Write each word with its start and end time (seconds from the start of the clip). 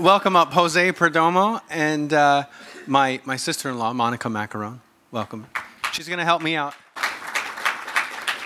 welcome 0.00 0.36
up 0.36 0.52
Jose 0.52 0.92
Perdomo 0.92 1.60
and 1.68 2.12
uh, 2.12 2.44
my, 2.86 3.20
my 3.24 3.36
sister 3.36 3.68
in 3.68 3.78
law, 3.78 3.92
Monica 3.92 4.28
Macaron. 4.28 4.78
Welcome. 5.10 5.46
She's 5.92 6.06
going 6.06 6.20
to 6.20 6.24
help 6.24 6.40
me 6.40 6.54
out. 6.54 6.74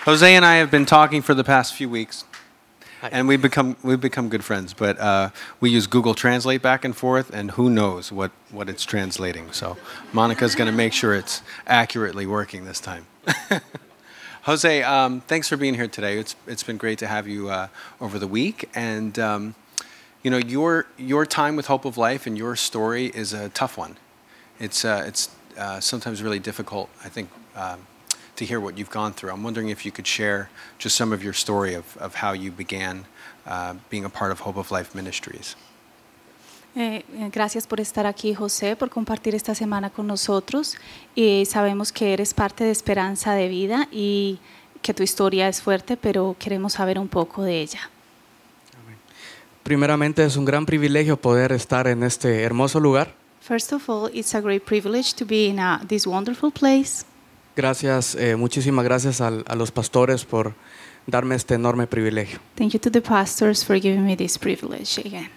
Jose 0.05 0.35
and 0.35 0.43
I 0.43 0.55
have 0.55 0.71
been 0.71 0.85
talking 0.85 1.21
for 1.21 1.33
the 1.33 1.43
past 1.43 1.75
few 1.75 1.89
weeks, 1.89 2.25
and 3.03 3.27
we've 3.27 3.41
become, 3.41 3.77
we've 3.83 4.01
become 4.01 4.29
good 4.29 4.43
friends, 4.43 4.73
but 4.73 4.99
uh, 4.99 5.29
we 5.59 5.69
use 5.69 5.85
Google 5.85 6.15
Translate 6.15 6.61
back 6.61 6.83
and 6.83 6.95
forth, 6.95 7.29
and 7.31 7.51
who 7.51 7.69
knows 7.69 8.11
what, 8.11 8.31
what 8.49 8.67
it's 8.67 8.83
translating. 8.83 9.51
So 9.51 9.77
Monica's 10.11 10.55
going 10.55 10.71
to 10.71 10.75
make 10.75 10.91
sure 10.91 11.13
it's 11.13 11.43
accurately 11.67 12.25
working 12.25 12.65
this 12.65 12.79
time. 12.79 13.05
Jose, 14.43 14.83
um, 14.83 15.21
thanks 15.21 15.47
for 15.47 15.55
being 15.55 15.75
here 15.75 15.87
today. 15.87 16.17
It's, 16.17 16.35
it's 16.47 16.63
been 16.63 16.77
great 16.77 16.99
to 16.99 17.07
have 17.07 17.27
you 17.27 17.49
uh, 17.49 17.67
over 18.01 18.17
the 18.17 18.27
week. 18.27 18.69
And, 18.73 19.17
um, 19.19 19.55
you 20.23 20.31
know, 20.31 20.37
your, 20.37 20.85
your 20.97 21.25
time 21.25 21.55
with 21.55 21.67
Hope 21.67 21.85
of 21.85 21.97
Life 21.97 22.25
and 22.25 22.37
your 22.37 22.55
story 22.55 23.07
is 23.07 23.33
a 23.33 23.49
tough 23.49 23.77
one. 23.77 23.97
It's, 24.59 24.85
uh, 24.85 25.03
it's 25.05 25.29
uh, 25.57 25.79
sometimes 25.81 26.23
really 26.23 26.39
difficult, 26.39 26.89
I 27.03 27.09
think, 27.09 27.29
um, 27.55 27.79
to 28.37 28.45
hear 28.45 28.59
what 28.59 28.77
you've 28.77 28.89
gone 28.89 29.13
through. 29.13 29.31
I'm 29.31 29.43
wondering 29.43 29.69
if 29.69 29.85
you 29.85 29.91
could 29.91 30.07
share 30.07 30.49
just 30.79 30.95
some 30.95 31.11
of 31.11 31.21
your 31.23 31.33
story 31.33 31.73
of, 31.73 31.97
of 31.97 32.15
how 32.15 32.31
you 32.31 32.51
began 32.51 33.05
uh, 33.45 33.75
being 33.89 34.05
a 34.05 34.09
part 34.09 34.31
of 34.31 34.39
Hope 34.39 34.57
of 34.57 34.71
Life 34.71 34.95
Ministries. 34.95 35.55
Eh, 36.75 37.03
eh, 37.13 37.29
gracias 37.31 37.67
por 37.67 37.79
estar 37.79 38.07
aquí, 38.07 38.33
José, 38.33 38.75
por 38.75 38.89
compartir 38.89 39.35
esta 39.35 39.53
semana 39.53 39.91
con 39.91 40.07
nosotros. 40.07 40.75
Y 41.13 41.45
sabemos 41.45 41.91
que 41.91 42.13
eres 42.13 42.33
parte 42.33 42.63
de 42.63 42.71
Esperanza 42.71 43.33
de 43.33 43.47
Vida 43.47 43.87
y 43.91 44.39
que 44.81 44.93
tu 44.93 45.03
historia 45.03 45.47
es 45.47 45.61
fuerte, 45.61 45.97
pero 45.97 46.35
queremos 46.39 46.73
saber 46.73 46.97
un 46.97 47.09
poco 47.09 47.43
de 47.43 47.61
ella. 47.61 47.91
Primeramente 49.63 50.25
es 50.25 50.35
un 50.35 50.45
gran 50.45 50.65
privilegio 50.65 51.17
poder 51.17 51.51
estar 51.53 51.87
en 51.87 52.03
este 52.03 52.41
hermoso 52.43 52.79
lugar. 52.79 53.13
First 53.41 53.73
of 53.73 53.89
all, 53.89 54.09
it's 54.13 54.35
a 54.35 54.41
great 54.41 54.63
privilege 54.63 55.13
to 55.15 55.25
be 55.25 55.47
in 55.47 55.59
a, 55.59 55.81
this 55.87 56.05
wonderful 56.05 56.51
place. 56.51 57.05
Gracias, 57.55 58.15
eh, 58.15 58.35
muchísimas 58.35 58.83
gracias 58.83 59.21
al- 59.21 59.43
a 59.47 59.55
los 59.55 59.71
pastores 59.71 60.25
por 60.25 60.53
darme 61.07 61.35
este 61.35 61.53
enorme 61.55 61.87
privilegio. 61.87 62.39
Thank 62.55 62.71
you 62.71 62.79
to 62.79 62.89
the 62.91 63.01
pastors 63.01 63.63
for 63.63 63.75
giving 63.75 64.05
me 64.05 64.15
this 64.17 64.37
privilege 64.37 64.99
again. 64.99 65.29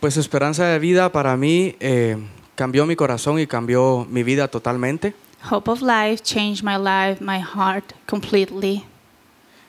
Pues 0.00 0.16
Esperanza 0.16 0.66
de 0.66 0.78
Vida 0.78 1.10
para 1.12 1.36
mí 1.36 1.74
eh, 1.80 2.16
cambió 2.54 2.86
mi 2.86 2.96
corazón 2.96 3.38
y 3.38 3.46
cambió 3.46 4.06
mi 4.08 4.22
vida 4.22 4.48
totalmente. 4.48 5.14
Hope 5.50 5.70
of 5.70 5.82
Life 5.82 6.22
changed 6.22 6.62
my 6.62 6.76
life, 6.76 7.22
my 7.22 7.40
heart 7.40 7.92
completely. 8.08 8.84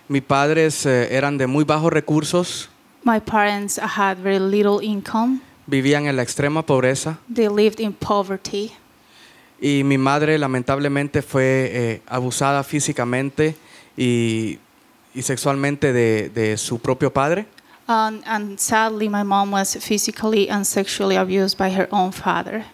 Mis 0.07 0.21
padres 0.21 0.85
eh, 0.85 1.15
eran 1.15 1.37
de 1.37 1.47
muy 1.47 1.63
bajos 1.63 1.91
recursos, 1.91 2.69
My 3.05 3.19
parents 3.19 3.77
had 3.77 4.17
very 4.17 4.39
little 4.39 4.79
income. 4.81 5.39
vivían 5.67 6.07
en 6.07 6.15
la 6.15 6.23
extrema 6.23 6.65
pobreza 6.65 7.17
They 7.33 7.47
lived 7.49 7.79
in 7.79 7.93
poverty. 7.93 8.71
y 9.61 9.83
mi 9.83 9.97
madre 9.97 10.37
lamentablemente 10.37 11.21
fue 11.21 11.69
eh, 11.73 12.01
abusada 12.07 12.63
físicamente 12.63 13.55
y, 13.95 14.59
y 15.13 15.21
sexualmente 15.21 15.93
de, 15.93 16.29
de 16.29 16.57
su 16.57 16.79
propio 16.79 17.11
padre. 17.13 17.45
Um, 17.87 18.21
and 18.25 18.57
sadly, 18.59 19.09
my 19.09 19.23
mom 19.23 19.51
was 19.51 19.77
physically 19.81 20.49
and 20.49 20.65
sexually 20.65 21.17
abused 21.17 21.57
by 21.57 21.69
her 21.69 21.87
own 21.91 22.11
father. 22.13 22.65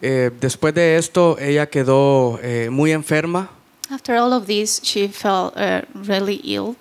Eh, 0.00 0.30
después 0.40 0.74
de 0.74 0.96
esto, 0.96 1.36
ella 1.38 1.66
quedó 1.66 2.38
eh, 2.42 2.68
muy 2.70 2.92
enferma 2.92 3.50
After 3.90 4.14
all 4.16 4.32
of 4.34 4.46
this, 4.46 4.80
she 4.84 5.08
felt 5.08 5.54
uh, 5.56 5.80
really 5.94 6.40
ill, 6.44 6.76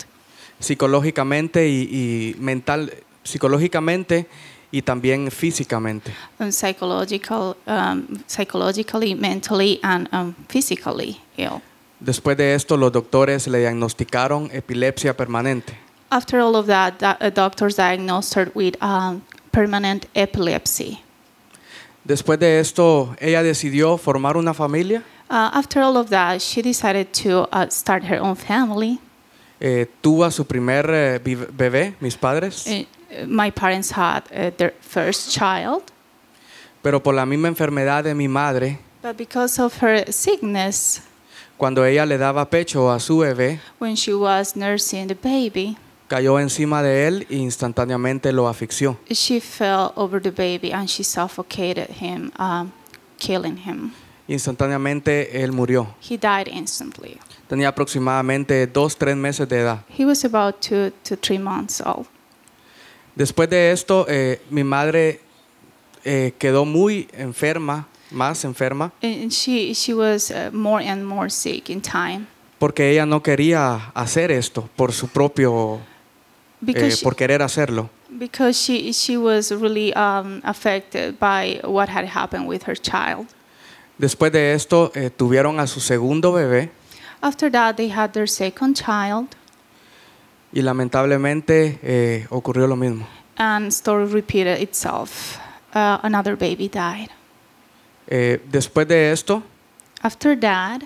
psicológicamente 0.59 1.67
y, 1.67 1.89
y 1.91 2.36
mental, 2.39 2.94
psicológicamente 3.23 4.27
y 4.72 4.81
también 4.81 5.31
físicamente. 5.31 6.14
and 6.39 6.52
psychological, 6.52 7.55
um, 7.66 8.08
psychologically, 8.27 9.16
mentally, 9.16 9.80
and 9.83 10.09
um, 10.11 10.33
physically 10.49 11.19
ill. 11.38 11.61
Después 11.99 12.38
de 12.38 12.53
esto, 12.53 12.77
los 12.77 12.92
doctores 12.92 13.48
le 13.48 13.59
diagnosticaron 13.59 14.49
epilepsia 14.52 15.15
permanente. 15.15 15.73
After 16.09 16.39
all 16.39 16.55
of 16.55 16.67
that, 16.67 16.99
the, 16.99 17.17
uh, 17.20 17.30
doctors 17.30 17.76
diagnosed 17.76 18.36
her 18.36 18.52
with 18.54 18.76
um, 18.81 19.23
permanent 19.52 20.05
epilepsy. 20.14 20.99
Después 22.05 22.39
de 22.39 22.60
esto, 22.60 23.15
ella 23.20 23.43
decidió 23.43 23.98
formar 23.98 24.37
una 24.37 24.54
familia. 24.54 25.04
Uh, 25.30 25.49
after 25.54 25.81
all 25.81 25.98
of 25.98 26.10
that, 26.10 26.39
she 26.39 26.61
decided 26.61 27.11
to 27.11 27.49
uh, 27.52 27.67
start 27.70 28.04
her 28.04 28.20
own 28.21 28.36
family. 28.36 28.99
Eh, 29.59 29.87
tuvo 30.01 30.23
a 30.23 30.31
su 30.31 30.45
primer 30.45 30.87
eh, 30.89 31.19
bebé, 31.51 31.95
mis 31.99 32.15
padres, 32.15 32.65
Uh, 33.09 33.25
my 33.25 33.49
parents 33.49 33.89
had 33.89 34.23
uh, 34.31 34.51
their 34.57 34.73
first 34.81 35.31
child, 35.31 35.81
pero 36.81 37.01
por 37.01 37.15
la 37.15 37.25
misma 37.25 37.47
enfermedad 37.47 38.03
de 38.03 38.13
mi 38.13 38.27
madre, 38.27 38.79
but 39.01 39.15
because 39.15 39.61
of 39.61 39.81
her 39.81 40.11
sickness, 40.11 41.01
cuando 41.57 41.85
ella 41.85 42.05
le 42.05 42.17
daba 42.17 42.49
pecho 42.49 42.91
a 42.91 42.99
su 42.99 43.19
bebé, 43.19 43.61
when 43.79 43.95
she 43.95 44.13
was 44.13 44.57
nursing 44.57 45.07
the 45.07 45.15
baby, 45.15 45.77
cayó 46.09 46.37
encima 46.37 46.83
de 46.83 47.07
él 47.07 47.25
e 47.29 47.37
instantáneamente 47.37 48.33
lo 48.33 48.49
asfixió. 48.49 48.97
she 49.09 49.39
fell 49.39 49.93
over 49.95 50.21
the 50.21 50.31
baby 50.31 50.73
and 50.73 50.89
she 50.89 51.01
suffocated 51.01 51.89
him, 52.01 52.31
um, 52.37 52.73
killing 53.17 53.55
him. 53.65 53.93
Instantáneamente 54.27 55.41
él 55.41 55.53
murió. 55.53 55.95
He 56.01 56.17
died 56.17 56.49
instantly. 56.49 57.17
Tenía 57.47 57.69
aproximadamente 57.69 58.67
dos, 58.67 58.97
tres 58.97 59.15
meses 59.15 59.47
de 59.47 59.61
edad. 59.61 59.80
He 59.97 60.05
was 60.05 60.25
about 60.25 60.59
two 60.59 60.91
to 61.03 61.15
three 61.15 61.39
months 61.39 61.81
old. 61.81 62.08
Después 63.15 63.49
de 63.49 63.71
esto, 63.71 64.05
eh, 64.08 64.41
mi 64.49 64.63
madre 64.63 65.21
eh, 66.03 66.33
quedó 66.37 66.65
muy 66.65 67.07
enferma, 67.13 67.87
más 68.11 68.43
enferma, 68.45 68.91
And 69.02 69.31
she, 69.31 69.73
she 69.73 69.93
was 69.93 70.30
uh, 70.30 70.52
more 70.53 70.83
and 70.87 71.05
more 71.05 71.30
sick 71.30 71.69
in 71.69 71.81
time 71.81 72.27
porque 72.59 72.91
ella 72.91 73.05
no 73.05 73.21
quería 73.21 73.91
hacer 73.93 74.31
esto 74.31 74.69
por 74.75 74.91
su 74.91 75.07
propio, 75.07 75.75
eh, 75.75 75.80
because, 76.61 76.97
she, 76.97 77.03
por 77.03 77.15
querer 77.15 77.41
hacerlo. 77.41 77.89
because 78.09 78.57
she, 78.57 78.91
she 78.93 79.17
was 79.17 79.52
really 79.52 79.93
um, 79.93 80.41
affected 80.43 81.17
by 81.19 81.59
what 81.63 81.89
had 81.89 82.05
happened 82.05 82.47
with 82.47 82.63
her 82.67 82.75
child. 82.75 83.27
Después 83.97 84.31
de 84.31 84.53
esto, 84.53 84.91
eh, 84.93 85.09
tuvieron 85.09 85.59
a 85.59 85.67
su 85.67 85.80
segundo 85.80 86.31
bebé 86.31 86.69
After 87.22 87.50
that, 87.52 87.76
they 87.78 87.89
had 87.89 88.11
their 88.11 88.28
second 88.28 88.76
child, 88.76 89.30
y 90.52 90.61
lamentablemente 90.61 91.80
eh, 91.82 92.28
ocurrió 92.30 92.67
lo 92.67 92.76
mismo. 92.76 93.05
and 93.38 93.67
story 93.72 94.05
repeated 94.05 94.60
itself. 94.61 95.38
Uh, 95.76 96.00
another 96.04 96.36
baby 96.36 96.67
died. 96.70 97.10
Eh, 98.08 98.39
después 98.50 98.88
de 98.88 99.11
esto, 99.11 99.44
After 100.02 100.39
that, 100.39 100.83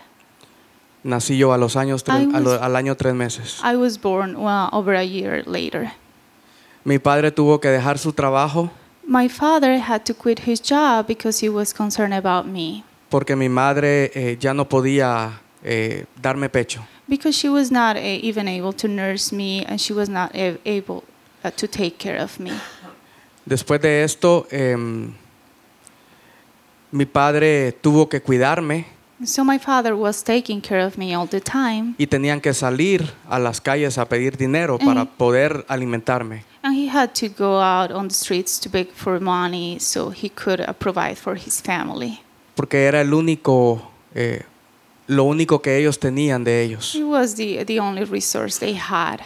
nací 1.04 1.38
yo 1.38 1.54
a 1.54 1.58
los 1.58 1.76
años 1.76 2.04
tres- 2.04 2.28
I 2.28 2.36
a 2.36 2.40
lo- 2.40 2.52
was- 2.52 2.62
al 2.62 2.76
año 2.76 2.96
tres 2.98 3.14
meses. 3.14 3.62
I 3.64 3.76
was 3.76 3.98
born 4.02 4.36
well, 4.36 4.70
over 4.72 4.96
a 4.96 5.04
year 5.04 5.44
later. 5.48 5.92
Mi 6.84 6.98
padre 6.98 7.32
tuvo 7.32 7.60
que 7.60 7.70
dejar 7.70 7.98
su 8.00 8.12
trabajo 8.14 8.72
My 9.06 9.28
father 9.30 9.80
had 9.80 10.02
to 10.06 10.14
quit 10.16 10.40
his 10.48 10.62
job 10.62 11.06
because 11.08 11.44
he 11.46 11.50
was 11.50 11.74
concerned 11.74 12.14
about 12.14 12.46
me, 12.48 12.84
porque 13.10 13.36
mi 13.36 13.50
madre 13.50 14.12
eh, 14.16 14.38
ya 14.40 14.54
no 14.54 14.68
podía 14.70 15.42
eh, 15.64 16.06
darme 16.22 16.50
pecho. 16.50 16.82
because 17.08 17.36
she 17.38 17.50
was 17.50 17.72
not 17.72 17.98
uh, 17.98 18.00
even 18.02 18.48
able 18.48 18.74
to 18.74 18.88
nurse 18.88 19.32
me 19.36 19.64
and 19.68 19.80
she 19.80 19.94
was 19.94 20.08
not 20.10 20.34
a- 20.36 20.58
able 20.66 21.04
uh, 21.44 21.52
to 21.52 21.68
take 21.68 21.98
care 21.98 22.18
of 22.22 22.40
me. 22.40 22.52
Después 23.46 23.82
de 23.82 24.04
esto, 24.04 24.48
em, 24.52 25.14
mi 26.92 27.06
padre 27.06 27.72
tuvo 27.72 28.08
que 28.10 28.22
cuidarme 28.22 28.86
So 29.24 29.44
my 29.46 29.60
father 29.60 29.94
was 29.94 30.24
taking 30.24 30.60
care 30.62 30.84
of 30.84 30.98
me 30.98 31.14
all 31.14 31.28
the 31.28 31.42
time, 31.42 31.94
y 32.00 32.08
tenían 32.08 32.42
que 32.42 32.56
salir 32.56 33.08
a 33.30 33.38
las 33.38 33.62
calles 33.62 34.00
a 34.00 34.06
pedir 34.10 34.36
dinero 34.36 34.80
para 34.80 35.04
Mm. 35.04 35.08
poder 35.16 35.66
alimentarme. 35.68 36.44
and 36.64 36.76
he 36.76 36.88
had 36.90 37.12
to 37.14 37.28
go 37.30 37.60
out 37.62 37.92
on 37.92 38.08
the 38.08 38.14
streets 38.16 38.60
to 38.60 38.68
beg 38.68 38.90
for 38.96 39.20
money 39.20 39.78
so 39.80 40.10
he 40.12 40.28
could 40.28 40.60
uh, 40.62 40.74
provide 40.74 41.16
for 41.18 41.36
his 41.36 41.62
family. 41.62 42.20
porque 42.56 42.84
era 42.88 43.02
el 43.02 43.14
único, 43.14 43.92
eh, 44.16 44.42
lo 45.12 45.26
único 45.26 45.62
que 45.62 45.78
ellos 45.78 46.00
tenían 46.00 46.44
de 46.46 46.64
ellos. 46.64 46.96
It 46.96 47.04
was 47.04 47.36
the, 47.36 47.66
the 47.66 47.80
only 47.82 48.06
resource 48.06 48.60
they 48.60 48.78
had. 48.78 49.20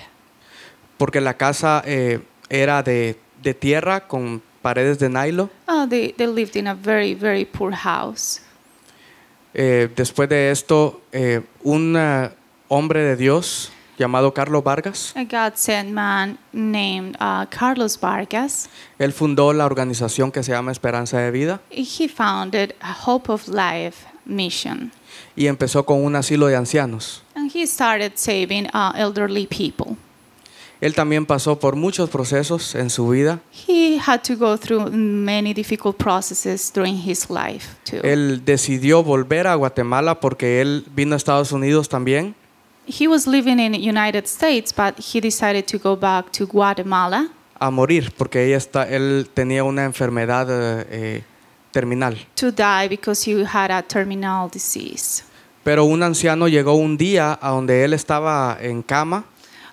Porque 0.98 1.22
la 1.22 1.36
casa 1.36 1.84
eh, 1.86 2.22
era 2.50 2.82
de, 2.82 3.20
de 3.44 3.54
tierra 3.54 4.08
con 4.08 4.42
paredes 4.64 4.98
de 4.98 5.10
nylon. 5.10 5.52
Oh, 5.68 5.86
they, 5.88 6.12
they 6.14 6.26
lived 6.26 6.56
in 6.56 6.68
a 6.68 6.74
very, 6.74 7.14
very 7.14 7.46
poor 7.46 7.72
house. 7.72 8.42
Eh, 9.54 9.88
después 9.96 10.28
de 10.28 10.50
esto, 10.50 11.02
eh, 11.12 11.42
un 11.64 11.96
eh, 11.96 12.32
hombre 12.68 13.02
de 13.04 13.16
Dios 13.16 13.72
llamado 14.00 14.34
Carlos 14.34 14.64
Vargas, 14.64 15.14
A 15.16 15.24
God 15.24 15.54
sent 15.56 15.92
man 15.92 16.40
named 16.52 17.16
uh, 17.22 17.46
Carlos 17.50 17.98
Vargas. 17.98 18.70
él 19.00 19.14
fundó 19.14 19.54
la 19.54 19.66
organización 19.66 20.32
que 20.32 20.44
se 20.44 20.52
llama 20.52 20.72
Esperanza 20.74 21.20
de 21.20 21.32
Vida 21.32 21.62
He 21.70 22.10
founded 22.10 22.74
Hope 23.06 23.32
of 23.32 23.48
Life 23.48 24.15
mission. 24.26 24.92
y 25.36 25.48
empezó 25.48 25.86
con 25.86 26.04
un 26.04 26.16
asilo 26.16 26.48
de 26.48 26.56
ancianos. 26.56 27.22
And 27.36 27.52
he 27.54 27.66
started 27.66 28.14
saving 28.16 28.68
uh, 28.74 28.94
elderly 28.96 29.48
people. 29.48 29.98
Él 30.82 30.94
también 30.94 31.26
pasó 31.26 31.58
por 31.58 31.76
muchos 31.76 32.10
procesos 32.10 32.76
en 32.76 32.90
su 32.90 33.08
vida. 33.10 33.40
He 33.68 33.98
had 33.98 34.22
to 34.24 34.36
go 34.36 34.58
through 34.58 34.92
many 34.92 35.54
difficult 35.54 35.98
processes 35.98 36.72
during 36.74 36.96
his 36.98 37.30
life 37.30 37.76
too. 37.90 38.02
Él 38.04 38.44
decidió 38.44 39.02
volver 39.02 39.48
a 39.48 39.56
Guatemala 39.56 40.20
porque 40.20 40.62
él 40.62 40.86
vino 40.94 41.14
a 41.14 41.18
Estados 41.18 41.52
Unidos 41.52 41.88
también. 41.90 42.36
he 42.88 43.08
was 43.08 43.26
living 43.26 43.60
in 43.60 43.74
United 43.74 44.28
States, 44.28 44.72
but 44.72 45.00
he 45.00 45.20
decided 45.20 45.66
to 45.68 45.80
go 45.80 45.96
back 45.96 46.32
to 46.32 46.46
Guatemala 46.46 47.30
a 47.60 47.72
morir 47.72 48.12
porque 48.18 48.46
ella 48.46 48.58
está, 48.58 48.84
él 48.88 49.30
tenía 49.34 49.64
una 49.64 49.86
enfermedad 49.86 50.48
eh, 50.50 50.86
eh, 50.90 51.24
terminal. 51.76 52.16
to 52.36 52.52
die 52.52 52.88
because 52.88 53.30
he 53.30 53.44
had 53.44 53.70
a 53.72 53.82
terminal 53.82 54.50
disease. 54.50 55.24
Pero 55.64 55.84
un 55.86 56.04
anciano 56.04 56.48
llegó 56.48 56.76
un 56.76 56.96
día 56.98 57.38
a 57.42 57.50
donde 57.50 57.84
él 57.84 57.94
estaba 57.94 58.58
en 58.62 58.82
cama 58.84 59.26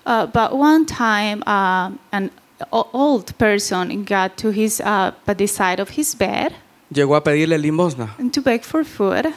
Uh, 0.05 0.25
but 0.25 0.51
one 0.51 0.85
time, 0.85 1.41
uh, 1.47 1.89
an 2.11 2.29
old 2.71 3.31
person 3.37 4.03
got 4.03 4.35
to 4.35 4.49
his 4.51 4.81
uh, 4.81 5.11
by 5.25 5.33
the 5.33 5.47
side 5.47 5.79
of 5.81 5.89
his 5.97 6.13
bed 6.13 6.51
llegó 6.89 7.15
a 7.15 7.23
pedirle 7.23 7.57
limosna 7.57 8.13
and 8.19 8.31
to 8.33 8.41
beg 8.41 8.63
for 8.63 8.83
food. 8.83 9.33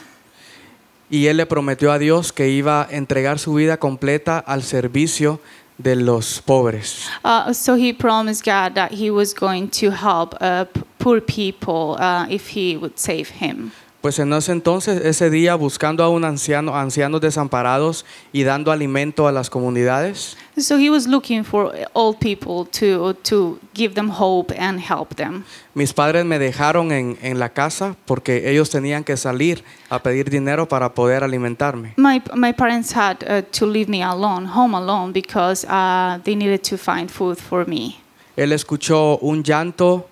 y 1.09 1.27
él 1.27 1.37
le 1.37 1.45
prometió 1.45 1.93
a 1.93 1.97
Dios 1.99 2.33
que 2.33 2.49
iba 2.49 2.81
a 2.81 2.87
entregar 2.91 3.39
su 3.39 3.53
vida 3.53 3.77
completa 3.77 4.39
al 4.39 4.61
servicio 4.61 5.39
de 5.81 5.95
los 5.95 6.41
pobres. 6.41 7.07
Uh, 7.23 7.53
so 7.53 7.75
he 7.75 7.93
promised 7.93 8.43
God 8.43 8.75
that 8.75 8.91
he 8.91 9.09
was 9.11 9.33
going 9.33 9.69
to 9.69 9.91
help 9.91 10.35
uh, 10.41 10.65
poor 10.99 11.21
people 11.21 11.97
uh, 11.99 12.27
if 12.29 12.49
he 12.49 12.75
would 12.75 12.97
save 12.97 13.29
him. 13.29 13.71
Pues 14.07 14.19
en 14.19 14.31
ese 14.31 14.53
entonces, 14.53 15.03
ese 15.03 15.29
día, 15.29 15.55
buscando 15.55 16.01
a 16.01 16.07
un 16.07 16.23
anciano, 16.23 16.77
ancianos 16.77 17.19
desamparados 17.19 18.05
y 18.31 18.43
dando 18.43 18.71
alimento 18.71 19.27
a 19.27 19.33
las 19.33 19.49
comunidades, 19.49 20.37
So 20.57 20.77
he 20.77 20.89
was 20.89 21.07
looking 21.07 21.43
for 21.43 21.73
old 21.91 22.17
people 22.19 22.63
to 22.79 23.15
to 23.23 23.59
give 23.75 23.95
them 23.95 24.09
hope 24.09 24.55
and 24.57 24.79
help 24.79 25.15
them. 25.15 25.43
mis 25.73 25.91
padres 25.91 26.23
me 26.23 26.39
dejaron 26.39 26.93
en, 26.93 27.17
en 27.21 27.37
la 27.37 27.49
casa 27.49 27.97
porque 28.05 28.49
ellos 28.49 28.69
tenían 28.69 29.03
que 29.03 29.17
salir 29.17 29.65
a 29.89 30.01
pedir 30.01 30.29
dinero 30.29 30.69
para 30.69 30.93
poder 30.93 31.25
alimentarme. 31.25 31.91
My 31.97 32.21
my 32.33 32.53
parents 32.53 32.95
had 32.95 33.17
uh, 33.23 33.41
to 33.59 33.65
leave 33.65 33.89
me 33.89 34.01
alone, 34.03 34.47
home 34.47 34.73
alone, 34.73 35.11
because 35.11 35.67
uh, 35.67 36.17
they 36.23 36.37
needed 36.37 36.61
to 36.61 36.77
find 36.77 37.11
food 37.11 37.37
for 37.37 37.67
me. 37.67 37.97
Él 38.37 38.53
escuchó 38.53 39.17
un 39.17 39.43
llanto 39.43 40.07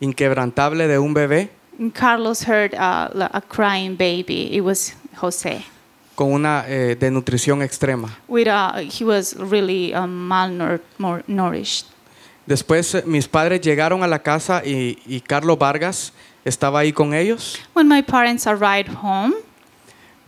inquebrantable 0.00 0.88
de 0.88 0.98
un 0.98 1.14
bebé 1.14 1.55
Carlos 1.92 2.42
heard 2.46 2.74
uh, 2.74 3.08
la- 3.14 3.30
a 3.32 3.40
crying 3.40 3.96
baby. 3.96 4.48
It 4.56 4.62
was 4.62 4.94
Jose. 5.16 5.64
con 6.14 6.32
una 6.32 6.64
eh, 6.66 6.96
desnutrición 6.98 7.60
extrema. 7.62 8.08
With 8.26 8.48
uh, 8.48 8.78
he 8.78 9.04
was 9.04 9.34
really 9.36 9.92
um, 9.94 10.08
malnourished. 10.98 11.86
Después 12.46 12.94
eh, 12.94 13.02
mis 13.06 13.28
padres 13.28 13.60
llegaron 13.60 14.02
a 14.02 14.06
la 14.06 14.20
casa 14.22 14.62
y, 14.64 14.98
y 15.06 15.20
Carlos 15.20 15.58
Vargas 15.58 16.12
estaba 16.44 16.78
ahí 16.80 16.92
con 16.92 17.12
ellos. 17.12 17.58
When 17.74 17.88
my 17.88 18.02
parents 18.02 18.46
arrived 18.46 18.90
home, 19.02 19.34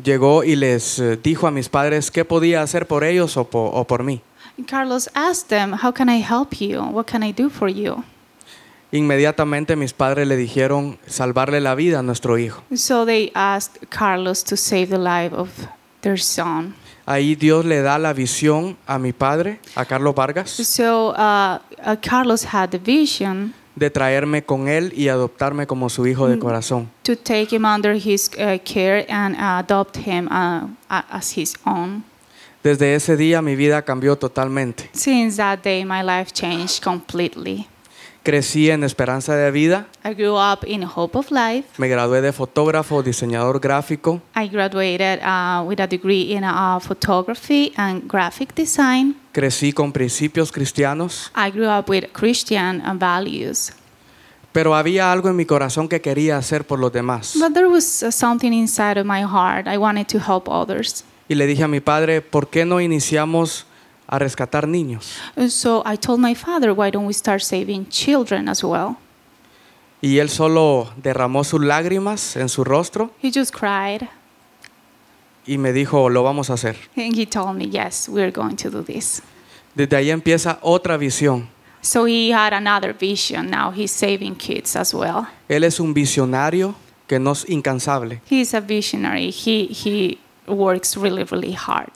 Llegó 0.02 0.44
y 0.44 0.54
les 0.54 1.00
eh, 1.00 1.16
dijo 1.20 1.48
a 1.48 1.50
mis 1.50 1.68
padres 1.68 2.10
qué 2.12 2.24
podía 2.24 2.62
hacer 2.62 2.86
por 2.86 3.02
ellos 3.02 3.36
o, 3.36 3.44
po- 3.44 3.70
o 3.72 3.84
por 3.84 4.04
mí. 4.04 4.20
Carlos 4.68 5.08
asked 5.14 5.48
them, 5.48 5.72
"How 5.72 5.92
can 5.92 6.08
I 6.08 6.20
help 6.22 6.52
you? 6.60 6.80
What 6.82 7.06
can 7.06 7.22
I 7.24 7.32
do 7.32 7.48
for 7.50 7.68
you?" 7.68 8.04
Inmediatamente 8.90 9.76
mis 9.76 9.93
padres 9.93 10.26
le 10.26 10.37
dijeron 10.37 10.99
salvarle 11.06 11.61
la 11.61 11.75
vida 11.75 11.99
a 11.99 12.02
nuestro 12.02 12.38
hijo. 12.38 12.62
So 12.75 13.05
they 13.05 13.31
asked 13.35 13.87
Carlos 13.90 14.43
to 14.44 14.56
save 14.56 14.87
the 14.87 14.99
life 14.99 15.35
of 15.35 15.50
their 16.00 16.19
son. 16.19 16.75
Ahí 17.05 17.35
Dios 17.37 17.64
le 17.64 17.81
da 17.82 17.99
la 17.99 18.12
visión 18.12 18.76
a 18.87 18.99
mi 18.99 19.12
padre, 19.12 19.61
a 19.75 19.85
Carlos 19.85 20.14
Vargas, 20.14 20.50
So 20.50 21.11
uh, 21.11 21.58
uh, 21.85 21.96
Carlos 22.06 22.44
had 22.44 22.70
the 22.70 22.79
vision 22.79 23.55
de 23.76 23.90
traerme 23.90 24.43
con 24.44 24.69
él 24.69 24.93
y 24.94 25.08
adoptarme 25.08 25.67
como 25.67 25.88
su 25.88 26.06
hijo 26.06 26.29
de 26.29 26.38
corazón. 26.38 26.90
to 27.05 27.14
take 27.17 27.55
him 27.55 27.64
under 27.64 27.94
his 27.94 28.31
uh, 28.38 28.58
care 28.64 29.06
and 29.08 29.37
adopt 29.38 29.96
him 29.96 30.29
uh, 30.31 30.69
as 30.88 31.37
his 31.37 31.55
own. 31.64 32.05
Desde 32.62 32.94
ese 32.94 33.17
día 33.17 33.40
mi 33.40 33.55
vida 33.56 33.82
cambió 33.82 34.17
totalmente. 34.17 34.90
Since 34.93 35.37
that 35.37 35.61
day, 35.62 35.85
my 35.85 36.02
life 36.02 36.32
changed 36.32 36.82
completely. 36.82 37.67
Crecí 38.22 38.68
en 38.70 38.84
Esperanza 38.84 39.34
de 39.36 39.50
Vida, 39.50 39.86
I 40.04 40.12
grew 40.12 40.36
up 40.36 40.66
in 40.66 40.82
Hope 40.84 41.16
of 41.16 41.30
Life. 41.30 41.68
me 41.78 41.88
gradué 41.88 42.20
de 42.20 42.32
fotógrafo, 42.32 43.02
diseñador 43.02 43.58
gráfico, 43.60 44.20
I 44.36 44.48
graduated 44.48 45.20
uh, 45.22 45.62
with 45.66 45.80
a 45.80 45.86
degree 45.86 46.34
in 46.34 46.44
uh, 46.44 46.78
photography 46.80 47.72
and 47.76 48.02
graphic 48.06 48.54
design. 48.54 49.16
crecí 49.32 49.72
con 49.72 49.92
principios 49.92 50.52
cristianos, 50.52 51.32
I 51.34 51.50
grew 51.50 51.68
up 51.70 51.88
with 51.88 52.06
Christian 52.12 52.82
uh, 52.82 52.94
values. 52.98 53.72
pero 54.52 54.74
había 54.74 55.10
algo 55.10 55.28
en 55.30 55.36
mi 55.36 55.46
corazón 55.46 55.88
que 55.88 56.00
quería 56.00 56.36
hacer 56.36 56.66
por 56.66 56.78
los 56.80 56.92
demás. 56.92 57.34
But 57.38 57.54
there 57.54 57.68
was 57.68 58.02
uh, 58.02 58.10
something 58.10 58.52
inside 58.52 58.98
of 59.00 59.06
my 59.06 59.22
heart. 59.22 59.66
I 59.66 59.78
wanted 59.78 60.06
to 60.08 60.18
help 60.18 60.48
others. 60.48 61.04
Y 61.28 61.34
le 61.34 61.46
dije 61.46 61.62
a 61.62 61.68
mi 61.68 61.80
padre, 61.80 62.20
¿por 62.20 62.48
qué 62.48 62.64
no 62.66 62.80
iniciamos 62.80 63.66
a 64.08 64.19
rescatar 64.19 64.66
niños? 64.66 65.16
And 65.37 65.50
so 65.50 65.82
I 65.87 65.96
told 65.96 66.19
my 66.20 66.34
father, 66.34 66.72
why 66.72 66.90
don't 66.90 67.06
we 67.06 67.12
start 67.14 67.43
saving 67.43 67.87
children 67.88 68.49
as 68.49 68.64
well? 68.64 68.96
Y 70.00 70.19
él 70.19 70.28
solo 70.31 70.90
derramó 70.96 71.44
sus 71.44 71.60
lágrimas 71.60 72.37
en 72.37 72.49
su 72.49 72.62
rostro 72.64 73.10
He 73.22 73.31
just 73.32 73.52
cried 73.52 74.08
y 75.46 75.56
me 75.58 75.72
dijo, 75.72 76.08
lo 76.10 76.22
vamos 76.22 76.50
a 76.50 76.55
hacer. 76.55 76.76
and 76.96 77.16
he 77.16 77.25
told 77.26 77.56
me, 77.56 77.66
yes, 77.66 78.08
we're 78.08 78.31
going 78.31 78.55
to 78.56 78.70
do 78.70 78.82
this. 78.82 79.22
Desde 79.75 79.96
ahí 79.96 80.11
empieza 80.11 80.58
otra 80.62 80.96
visión. 80.96 81.49
So 81.81 82.06
he 82.06 82.32
had 82.32 82.52
another 82.52 82.93
vision. 82.93 83.50
Now 83.50 83.70
he's 83.70 83.90
saving 83.93 84.34
kids 84.37 84.76
as 84.76 84.93
well. 84.93 85.26
Él 85.49 85.64
es 85.64 85.81
un 85.81 85.94
visionario 85.94 86.75
que 87.06 87.19
no 87.19 87.32
es 87.32 87.49
incansable. 87.49 88.20
He's 88.28 88.52
a 88.52 88.61
visionary. 88.61 89.31
He, 89.31 89.69
he 89.72 90.19
works 90.46 90.96
really, 90.96 91.25
really 91.25 91.52
hard. 91.54 91.93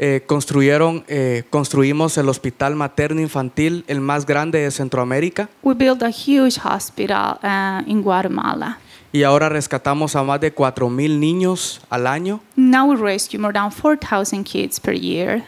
Eh, 0.00 0.22
construyeron, 0.26 1.04
eh, 1.08 1.42
construimos 1.50 2.16
el 2.18 2.28
hospital 2.28 2.76
materno 2.76 3.20
infantil, 3.20 3.84
el 3.88 4.00
más 4.00 4.24
grande 4.26 4.60
de 4.60 4.70
Centroamérica, 4.70 5.48
We 5.64 5.74
built 5.74 6.04
a 6.04 6.10
huge 6.10 6.60
hospital 6.64 7.38
uh, 7.42 7.82
in 7.90 8.00
Guatemala. 8.02 8.78
y 9.12 9.24
ahora 9.24 9.48
rescatamos 9.48 10.14
a 10.14 10.22
más 10.22 10.40
de 10.40 10.54
4.000 10.54 11.18
niños 11.18 11.80
al 11.90 12.06
año. 12.06 12.40
Now 12.54 12.86
we 12.88 12.96
rescue 12.96 13.40
more 13.40 13.52
than 13.52 13.72
4,000 13.72 14.44
kids 14.44 14.78
per 14.78 14.94
year. 14.94 15.42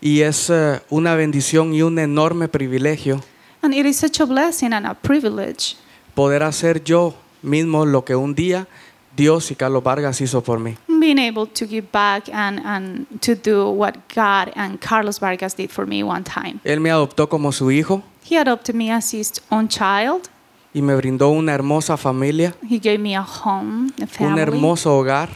Y 0.00 0.20
es 0.20 0.48
eh, 0.48 0.80
una 0.88 1.16
bendición 1.16 1.74
y 1.74 1.82
un 1.82 1.98
enorme 1.98 2.46
privilegio 2.48 3.20
And 3.62 3.74
it 3.74 3.84
is 3.86 3.96
such 3.96 4.20
a 4.20 4.26
blessing 4.26 4.72
and 4.74 4.86
a 4.86 4.94
privilege 4.94 5.74
poder 6.14 6.44
hacer 6.44 6.84
yo 6.84 7.16
mismo 7.42 7.84
lo 7.84 8.04
que 8.04 8.14
un 8.14 8.34
día 8.34 8.68
Dios 9.16 9.50
y 9.50 9.54
Carlos 9.54 9.82
Vargas 9.82 10.20
hizo 10.20 10.42
por 10.42 10.58
mí. 10.60 10.76
being 11.00 11.18
able 11.18 11.46
to 11.46 11.66
give 11.66 11.86
back 11.92 12.28
and, 12.32 12.60
and 12.64 13.06
to 13.20 13.34
do 13.34 13.70
what 13.70 13.94
God 14.14 14.52
and 14.56 14.78
Carlos 14.80 15.18
Vargas 15.18 15.54
did 15.56 15.70
for 15.70 15.86
me 15.86 16.02
one 16.02 16.22
time. 16.24 16.60
Él 16.64 16.80
me 16.80 16.90
adoptó 16.90 17.28
como 17.28 17.52
su 17.52 17.70
hijo 17.70 18.02
He 18.28 18.36
adopted 18.36 18.74
me 18.74 18.90
as 18.92 19.12
his 19.14 19.32
own 19.50 19.68
child. 19.68 20.28
y 20.74 20.82
me 20.82 20.94
brindó 20.96 21.30
una 21.30 21.52
hermosa 21.54 21.96
familia, 21.96 22.54
He 22.68 22.78
gave 22.78 22.98
me 22.98 23.14
a 23.16 23.22
home, 23.22 23.90
a 23.98 24.02
un 24.02 24.08
family, 24.08 24.40
hermoso 24.42 24.98
hogar. 24.98 25.30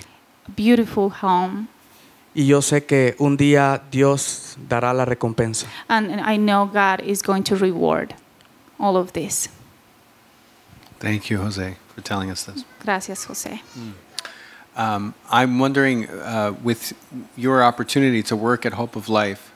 a 0.47 0.53
beautiful 0.57 1.11
home. 1.23 1.69
Y 2.35 2.47
yo 2.47 2.63
sé 2.63 2.85
que 2.85 3.17
un 3.19 3.37
día 3.37 3.83
Dios 3.91 4.57
dará 4.69 4.93
la 4.93 5.05
recompensa. 5.05 5.67
And, 5.89 6.11
and 6.13 6.21
I 6.21 6.37
know 6.37 6.67
God 6.67 7.01
is 7.05 7.23
going 7.23 7.43
to 7.45 7.57
reward 7.57 8.15
all 8.79 8.97
of 8.97 9.13
this. 9.13 9.49
Thank 11.01 11.31
you, 11.31 11.39
Jose, 11.39 11.77
for 11.95 12.01
telling 12.03 12.31
us 12.31 12.45
this. 12.45 12.65
Gracias, 12.85 13.25
Jose. 13.25 13.61
Um, 14.77 15.15
I'm 15.31 15.59
wondering, 15.59 16.09
uh, 16.09 16.55
with 16.63 16.93
your 17.37 17.63
opportunity 17.63 18.23
to 18.25 18.37
work 18.37 18.65
at 18.65 18.73
Hope 18.75 18.97
of 18.97 19.09
Life, 19.09 19.53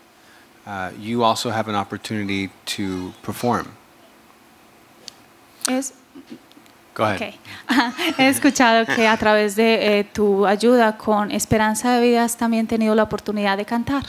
uh, 0.66 0.90
you 0.98 1.22
also 1.22 1.50
have 1.50 1.68
an 1.68 1.74
opportunity 1.74 2.50
to 2.66 3.12
perform. 3.22 3.76
Es, 5.68 5.92
Go 6.94 7.04
ahead. 7.04 7.34
ok. 7.68 8.16
He 8.18 8.28
escuchado 8.28 8.86
que 8.86 9.06
a 9.06 9.16
través 9.16 9.56
de 9.56 9.98
eh, 9.98 10.04
tu 10.04 10.46
ayuda 10.46 10.96
con 10.96 11.30
Esperanza 11.30 11.92
de 11.92 12.00
Vida 12.00 12.24
has 12.24 12.36
también 12.36 12.66
tenido 12.66 12.94
la 12.94 13.02
oportunidad 13.02 13.56
de 13.56 13.64
cantar. 13.64 14.04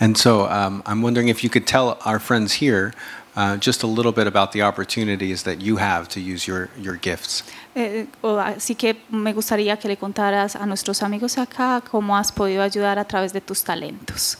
And 0.00 0.16
so 0.16 0.46
um, 0.48 0.82
I'm 0.86 1.02
wondering 1.02 1.28
if 1.28 1.42
you 1.42 1.50
could 1.50 1.66
tell 1.66 1.98
our 2.04 2.18
friends 2.18 2.54
here 2.54 2.92
uh, 3.36 3.56
just 3.58 3.82
a 3.82 3.86
little 3.86 4.12
bit 4.12 4.26
about 4.26 4.52
the 4.52 4.62
opportunities 4.62 5.42
that 5.44 5.60
you 5.60 5.76
have 5.76 6.08
to 6.08 6.20
use 6.20 6.46
your, 6.46 6.68
your 6.80 6.96
gifts. 6.96 7.44
Eh, 7.74 8.06
así 8.22 8.74
que 8.74 8.96
me 9.10 9.32
gustaría 9.34 9.78
que 9.78 9.88
le 9.88 9.96
contaras 9.96 10.56
a 10.56 10.64
nuestros 10.66 11.02
amigos 11.02 11.36
acá 11.36 11.82
cómo 11.82 12.16
has 12.16 12.32
podido 12.32 12.62
ayudar 12.62 12.98
a 12.98 13.04
través 13.04 13.32
de 13.32 13.40
tus 13.40 13.62
talentos. 13.62 14.38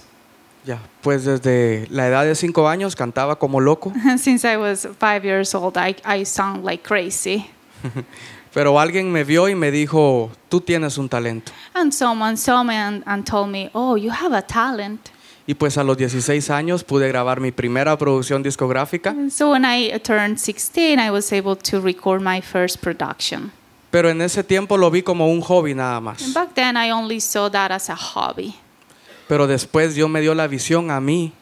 Ya, 0.65 0.81
pues 1.03 1.25
desde 1.25 1.87
la 1.91 2.09
edad 2.09 2.25
de 2.25 2.35
cinco 2.35 2.67
años 2.67 2.97
cantaba 2.97 3.39
como 3.39 3.61
loco, 3.61 3.93
Since 4.19 4.45
I 4.45 4.57
was 4.57 4.89
five 4.99 5.25
years 5.25 5.55
old, 5.55 5.77
I, 5.77 5.95
I 6.05 6.25
sung 6.25 6.65
like 6.65 6.83
crazy. 6.83 7.47
pero 8.55 8.81
alguien 8.81 9.13
me 9.13 9.23
vio 9.23 9.49
y 9.49 9.55
me 9.55 9.71
dijo, 9.71 10.31
tú 10.49 10.61
tienes 10.63 10.97
un 10.97 11.09
talento. 11.09 11.53
And 11.75 11.93
someone 11.93 12.37
saw 12.37 12.65
me 12.65 12.75
and, 12.75 13.05
and 13.07 13.25
told 13.25 13.51
me, 13.51 13.71
Oh, 13.75 13.97
you 13.97 14.11
have 14.11 14.35
a 14.35 14.43
talent. 14.43 15.11
Y 15.49 15.55
pues 15.55 15.79
a 15.79 15.85
los 15.85 15.97
16 15.97 16.51
años 16.51 16.83
pude 16.83 17.07
grabar 17.09 17.41
mi 17.41 17.53
primera 17.53 17.97
producción 17.97 18.43
discográfica, 18.43 19.11
And 19.11 19.31
so 19.31 19.53
when 19.53 19.65
I 19.65 19.99
turned 20.01 20.39
16, 20.39 20.99
I 20.99 21.11
was 21.11 21.33
able 21.33 21.55
to 21.57 21.81
record 21.81 22.21
my 22.21 22.41
first 22.43 22.79
production. 22.81 23.53
pero 23.91 24.11
en 24.11 24.21
ese 24.21 24.43
tiempo 24.43 24.77
lo 24.77 24.91
vi 24.91 25.03
como 25.03 25.29
un 25.29 25.41
hobby 25.41 25.75
nada 25.75 25.97
And 25.99 26.05
más. 26.07 26.35
back 26.35 26.55
then, 26.55 26.77
I 26.77 26.91
only 26.91 27.21
saw 27.21 27.49
that 27.51 27.71
as 27.71 27.89
a 27.89 27.95
hobby. 27.97 28.55
Pero 29.29 29.47
después 29.47 29.95
Dios 29.95 30.09
me 30.11 30.21
dio 30.21 30.35
la 30.35 30.47
visión 30.49 30.91
a 30.91 31.01
mí 31.01 31.33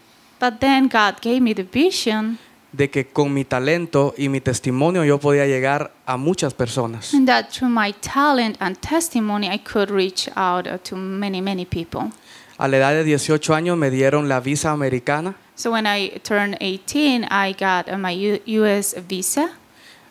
But 0.41 0.59
then 0.61 0.89
God 0.89 1.21
gave 1.23 1.41
me 1.41 1.55
the 1.55 1.63
vision 1.65 2.39
de 2.73 2.91
que 2.91 3.07
con 3.07 3.33
mi 3.33 3.45
talento 3.45 4.15
y 4.19 4.29
mi 4.29 4.41
testimonio 4.41 5.05
yo 5.05 5.19
podía 5.19 5.47
llegar 5.47 5.93
a 6.07 6.17
muchas 6.19 6.53
personas. 6.53 7.15
and 7.15 7.27
that 7.27 7.49
through 7.51 7.71
my 7.73 7.93
talent 8.03 8.57
and 8.61 8.77
testimony, 8.81 9.49
I 9.49 9.59
could 9.59 9.91
reach 9.91 10.29
out 10.37 10.67
to 10.91 10.97
many, 10.97 11.41
many 11.41 11.65
people. 11.65 12.11
A 12.59 12.69
la 12.69 12.77
edad 12.77 12.93
de 12.93 13.05
18 13.05 13.55
años 13.55 13.77
me 13.77 13.91
dieron 13.91 14.29
la 14.29 14.41
visa 14.41 14.71
americana. 14.71 15.35
So 15.57 15.71
when 15.73 15.87
I 15.87 16.21
turned 16.23 16.57
18, 16.61 17.25
I 17.31 17.53
got 17.53 17.89
uh, 17.89 17.97
my 17.99 18.15
U- 18.15 18.61
U.S. 18.63 18.97
visa. 19.09 19.51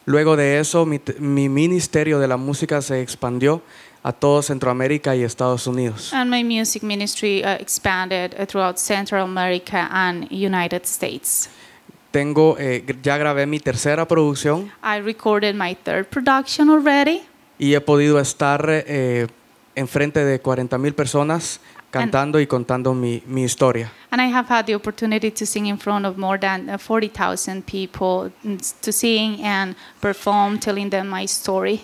Luego 0.05 0.35
de 0.35 0.59
eso, 0.59 0.85
mi, 0.85 0.99
mi 1.19 1.47
ministerio 1.49 2.19
de 2.19 2.27
la 2.27 2.35
música 2.37 2.81
se 2.81 3.01
expandió 3.01 3.61
a 4.03 4.11
todo 4.11 4.41
Centroamérica 4.41 5.15
y 5.15 5.23
Estados 5.23 5.65
Unidos. 5.65 6.11
And 6.13 6.29
my 6.29 6.43
music 6.43 6.83
ministry 6.83 7.41
uh, 7.43 7.55
expanded 7.61 8.35
uh, 8.37 8.45
throughout 8.45 8.77
Central 8.77 9.23
America 9.23 9.87
and 9.91 10.27
United 10.29 10.83
States. 10.85 11.49
Tengo, 12.11 12.57
eh, 12.59 12.83
ya 13.01 13.17
grabé 13.17 13.47
mi 13.47 13.59
tercera 13.59 14.05
producción 14.07 14.69
I 14.83 14.99
recorded 14.99 15.55
my 15.55 15.73
third 15.75 16.07
production 16.09 16.69
already. 16.69 17.23
y 17.57 17.73
he 17.73 17.81
podido 17.81 18.19
estar 18.19 18.65
eh, 18.69 19.27
enfrente 19.75 20.23
de 20.23 20.39
40 20.39 20.77
mil 20.77 20.93
personas 20.93 21.59
cantando 21.93 22.39
y 22.39 22.47
contando 22.47 22.93
mi, 22.93 23.21
mi 23.27 23.43
historia. 23.43 23.91
And 24.09 24.21
I 24.21 24.31
have 24.31 24.47
had 24.49 24.65
the 24.65 24.75
opportunity 24.75 25.31
to 25.31 25.45
sing 25.45 25.67
in 25.67 25.77
front 25.77 26.05
of 26.05 26.17
more 26.17 26.37
than 26.39 26.69
uh, 26.69 26.77
40,000 26.77 27.63
people 27.65 28.31
mm, 28.43 28.59
to 28.81 28.91
sing 28.91 29.39
and 29.43 29.75
perform, 30.01 30.59
telling 30.59 30.89
them 30.89 31.07
my 31.07 31.25
story. 31.27 31.81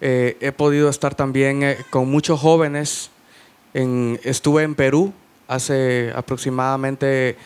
Eh, 0.00 0.36
he 0.40 0.52
podido 0.52 0.88
estar 0.88 1.14
también 1.14 1.62
eh, 1.62 1.78
con 1.90 2.10
muchos 2.10 2.40
jóvenes. 2.40 3.10
En- 3.72 4.20
estuve 4.22 4.62
en 4.62 4.74
Perú 4.74 5.12
hace 5.48 6.12
aproximadamente 6.14 7.36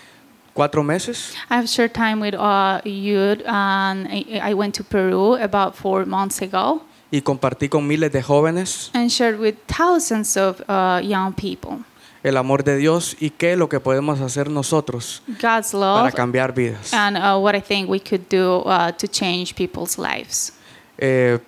cuatro 0.55 0.83
meses 0.83 1.35
I've 1.50 1.69
shared 1.69 1.93
time 1.95 2.21
with 2.21 2.35
uh, 2.35 2.81
youth, 2.85 3.43
and 3.47 4.07
I, 4.09 4.41
I 4.50 4.55
went 4.55 4.75
to 4.77 4.85
Peru 4.85 5.37
about 5.37 5.75
four 5.75 6.05
months 6.05 6.43
ago 6.43 6.83
y 7.11 7.23
compartí 7.23 7.69
con 7.69 7.87
miles 7.87 8.12
de 8.12 8.23
jóvenes 8.23 8.91
and 8.93 9.09
shared 9.11 9.38
with 9.41 9.55
thousands 9.67 10.37
of 10.37 10.61
uh, 10.69 11.00
young 11.03 11.33
people 11.33 11.79
el 12.23 12.37
amor 12.37 12.65
de 12.65 12.77
Dios 12.77 13.17
y 13.21 13.31
qué 13.31 13.53
es 13.53 13.59
lo 13.59 13.69
que 13.69 13.81
podemos 13.81 14.21
hacer 14.21 14.51
nosotros 14.51 15.23
God's 15.41 15.73
para 15.73 16.03
love 16.05 16.15
cambiar 16.15 16.53
vidas. 16.55 16.93
and 16.93 17.17
uh, 17.17 17.39
what 17.41 17.55
I 17.55 17.61
think 17.61 17.89
we 17.89 18.01
could 18.01 18.29
do 18.29 18.63
uh, 18.67 18.93
to 18.93 19.07
change 19.07 19.55
people's 19.55 19.99
lives. 19.99 20.53
Eh, 20.99 21.39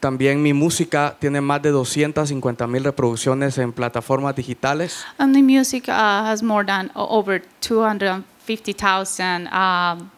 también 0.00 0.42
mi 0.42 0.52
música 0.54 1.14
tiene 1.18 1.40
más 1.40 1.60
de 1.60 1.70
250 1.70 2.66
mil 2.66 2.84
reproducciones 2.84 3.58
en 3.58 3.72
plataformas 3.72 4.34
digitales. 4.34 5.04
And 5.18 5.34
the 5.34 5.42
music 5.42 5.88
uh, 5.88 5.92
has 5.92 6.42
more 6.42 6.64
than 6.64 6.90
over 6.94 7.42
250,000 7.60 9.46
um, 9.48 10.10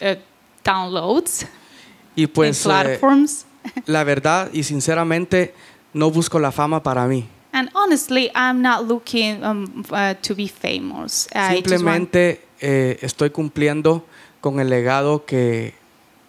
uh, 0.00 0.14
downloads 0.64 1.46
Y 2.14 2.26
pues 2.26 2.64
eh, 2.64 2.68
platforms. 2.68 3.44
la 3.86 4.04
verdad 4.04 4.48
y 4.52 4.62
sinceramente 4.62 5.54
no 5.92 6.10
busco 6.10 6.38
la 6.38 6.50
fama 6.50 6.82
para 6.82 7.06
mí. 7.06 7.28
And 7.56 7.70
honestly, 7.74 8.30
I'm 8.34 8.60
not 8.60 8.86
looking 8.86 9.42
um, 9.42 9.82
uh, 9.90 10.12
to 10.20 10.34
be 10.34 10.46
famous. 10.46 11.26
I 11.34 11.62
just 11.62 11.82
want, 11.82 12.12
Simplemente 12.12 12.40
eh, 12.60 12.98
estoy 13.00 13.30
cumpliendo 13.30 14.04
con 14.42 14.60
el 14.60 14.68
legado 14.68 15.24
que 15.24 15.72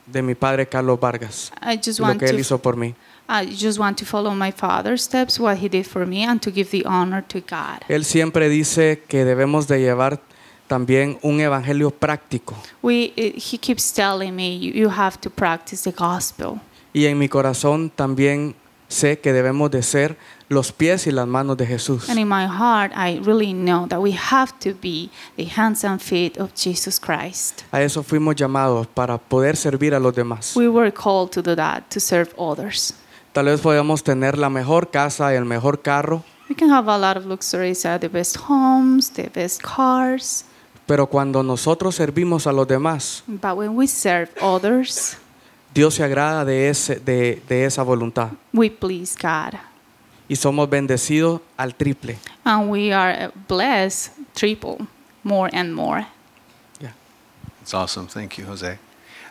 de 0.05 0.21
mi 0.21 0.35
padre 0.35 0.69
Carlos 0.69 0.97
Vargas, 0.97 1.51
I 1.61 1.75
just 1.83 1.99
lo 1.99 2.05
want 2.05 2.19
que 2.19 2.27
él 2.27 2.35
to 2.35 2.39
hizo 2.39 2.61
por 2.61 2.77
mí. 2.77 2.95
I 3.27 3.45
just 3.45 3.77
want 3.77 3.97
to 3.97 4.05
follow 4.05 4.33
my 4.33 4.53
father's 4.53 5.03
steps, 5.03 5.37
what 5.37 5.57
he 5.57 5.67
did 5.67 5.85
for 5.85 6.07
me, 6.07 6.23
and 6.23 6.41
to 6.41 6.49
give 6.49 6.69
the 6.71 6.85
honor 6.85 7.21
to 7.27 7.41
God. 7.41 7.81
Él 7.89 8.05
siempre 8.05 8.47
dice 8.47 9.03
que 9.09 9.25
debemos 9.25 9.67
de 9.67 9.81
llevar 9.81 10.21
también 10.67 11.19
un 11.23 11.41
evangelio 11.41 11.91
práctico. 11.91 12.55
We, 12.81 13.11
uh, 13.17 13.33
he 13.35 13.57
keeps 13.57 13.91
telling 13.91 14.33
me, 14.33 14.57
you, 14.57 14.71
you 14.71 14.89
have 14.89 15.19
to 15.19 15.29
practice 15.29 15.83
the 15.83 15.91
gospel. 15.91 16.61
Y 16.93 17.05
en 17.05 17.17
mi 17.17 17.27
corazón 17.27 17.89
también 17.93 18.55
sé 18.87 19.19
que 19.19 19.33
debemos 19.33 19.69
de 19.71 19.83
ser 19.83 20.17
los 20.49 20.71
pies 20.71 21.07
y 21.07 21.11
las 21.11 21.27
manos 21.27 21.57
de 21.57 21.65
Jesús. 21.65 22.09
And 22.09 22.19
in 22.19 22.27
my 22.27 22.45
heart, 22.45 22.91
I 22.95 23.19
really 23.19 23.53
know 23.53 23.87
that 23.87 23.99
we 23.99 24.13
have 24.13 24.53
to 24.59 24.73
be 24.79 25.09
the 25.35 25.45
hands 25.45 25.83
and 25.83 25.99
feet 25.99 26.37
of 26.37 26.51
Jesus 26.55 26.99
Christ. 26.99 27.63
A 27.71 27.81
eso 27.81 28.03
fuimos 28.03 28.35
llamados 28.35 28.87
para 28.87 29.17
poder 29.17 29.57
servir 29.57 29.93
a 29.93 29.99
los 29.99 30.15
demás. 30.15 30.55
We 30.55 30.69
were 30.69 30.91
called 30.91 31.31
to 31.31 31.41
do 31.41 31.55
that, 31.55 31.89
to 31.89 31.99
serve 31.99 32.31
others. 32.37 32.93
Tal 33.33 33.45
vez 33.45 33.61
podamos 33.61 34.03
tener 34.03 34.37
la 34.37 34.49
mejor 34.49 34.89
casa 34.89 35.31
y 35.33 35.35
el 35.35 35.45
mejor 35.45 35.81
carro, 35.81 36.23
We 36.49 36.55
can 36.55 36.69
have 36.69 36.87
a 36.87 36.97
lot 36.97 37.17
of 37.17 37.25
luxuries, 37.25 37.83
uh, 37.83 37.97
the 37.99 38.07
best 38.07 38.37
homes, 38.47 39.11
the 39.11 39.29
best 39.29 39.61
cars, 39.61 40.45
pero 40.85 41.07
cuando 41.07 41.43
nosotros 41.43 41.95
servimos 41.95 42.47
a 42.47 42.53
los 42.53 42.65
demás, 42.65 43.23
but 43.27 43.57
when 43.57 43.75
we 43.75 43.85
serve 43.85 44.29
others, 44.41 45.17
Dios 45.73 45.95
se 45.95 46.03
agrada 46.03 46.45
de, 46.45 46.69
ese, 46.69 47.01
de, 47.01 47.43
de 47.49 47.65
esa 47.65 47.83
voluntad 47.83 48.29
we 48.53 48.69
please 48.69 49.13
God. 49.21 49.59
Y 50.29 50.35
somos 50.35 50.69
bendecidos 50.69 51.41
al 51.57 51.75
triple. 51.75 52.17
And 52.43 52.69
we 52.69 52.91
are 52.93 53.31
blessed 53.47 54.11
triple, 54.35 54.87
more 55.23 55.49
and 55.53 55.73
more. 55.73 56.07
Yeah. 56.79 56.91
It's 57.61 57.73
awesome. 57.73 58.07
Thank 58.07 58.37
you, 58.37 58.45
Jose. 58.45 58.77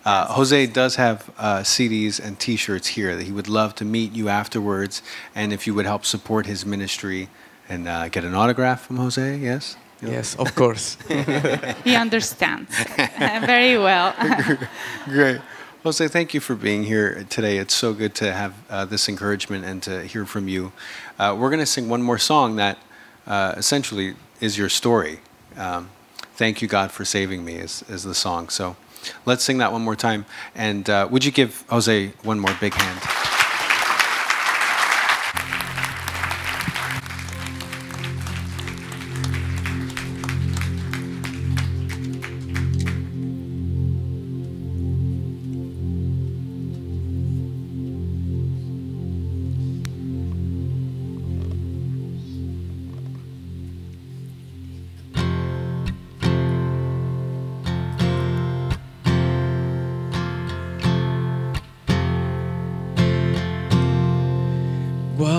Uh, 0.05 0.27
Jose 0.27 0.67
does 0.67 0.97
have 0.97 1.29
uh, 1.37 1.65
CDs 1.65 2.21
and 2.21 2.39
T-shirts 2.39 2.87
here 2.87 3.17
that 3.17 3.25
he 3.25 3.33
would 3.33 3.49
love 3.49 3.75
to 3.75 3.85
meet 3.85 4.13
you 4.13 4.29
afterwards, 4.29 5.03
and 5.35 5.53
if 5.53 5.67
you 5.67 5.75
would 5.75 5.87
help 5.87 6.05
support 6.05 6.47
his 6.47 6.65
ministry 6.65 7.29
and 7.69 7.89
uh, 7.89 8.09
get 8.09 8.25
an 8.25 8.35
autograph 8.35 8.87
from 8.87 8.99
Jose. 8.99 9.37
Yes. 9.39 9.77
Yes, 10.03 10.37
of 10.37 10.55
course. 10.55 10.97
He 11.85 11.97
understands 11.97 12.71
very 13.19 13.79
well. 13.79 14.15
Great. 15.07 15.41
Jose, 15.87 16.09
thank 16.09 16.35
you 16.35 16.41
for 16.41 16.57
being 16.57 16.83
here 16.83 17.25
today. 17.31 17.59
It's 17.59 17.73
so 17.73 17.95
good 17.95 18.13
to 18.17 18.33
have 18.33 18.55
uh, 18.69 18.85
this 18.87 19.09
encouragement 19.09 19.65
and 19.65 19.81
to 19.85 20.03
hear 20.03 20.27
from 20.27 20.49
you. 20.49 20.73
Uh, 21.17 21.37
we're 21.39 21.49
going 21.49 21.61
to 21.61 21.65
sing 21.65 21.89
one 21.89 22.03
more 22.03 22.19
song 22.19 22.57
that 22.57 22.77
uh, 23.25 23.55
essentially 23.57 24.17
is 24.41 24.59
your 24.59 24.69
story. 24.69 25.21
Um, 25.57 25.91
thank 26.35 26.61
you, 26.61 26.67
God, 26.67 26.91
for 26.91 27.05
saving 27.05 27.45
me, 27.45 27.55
is, 27.55 27.85
is 27.89 28.03
the 28.03 28.17
song. 28.17 28.49
So 28.49 28.75
let's 29.27 29.45
sing 29.45 29.59
that 29.59 29.71
one 29.71 29.83
more 29.83 29.95
time. 29.95 30.27
And 30.57 30.91
uh, 30.91 31.07
would 31.09 31.25
you 31.25 31.31
give 31.31 31.65
Jose 31.71 32.09
one 32.25 32.41
more 32.41 32.57
big 32.61 32.75
hand? 32.75 33.26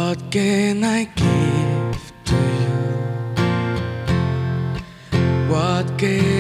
What 0.08 0.32
can 0.32 0.86
I 0.86 1.04
give 1.04 2.02
to 2.30 2.36
you? 2.64 2.80
What 5.52 5.86
can 6.00 6.37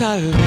of 0.00 0.45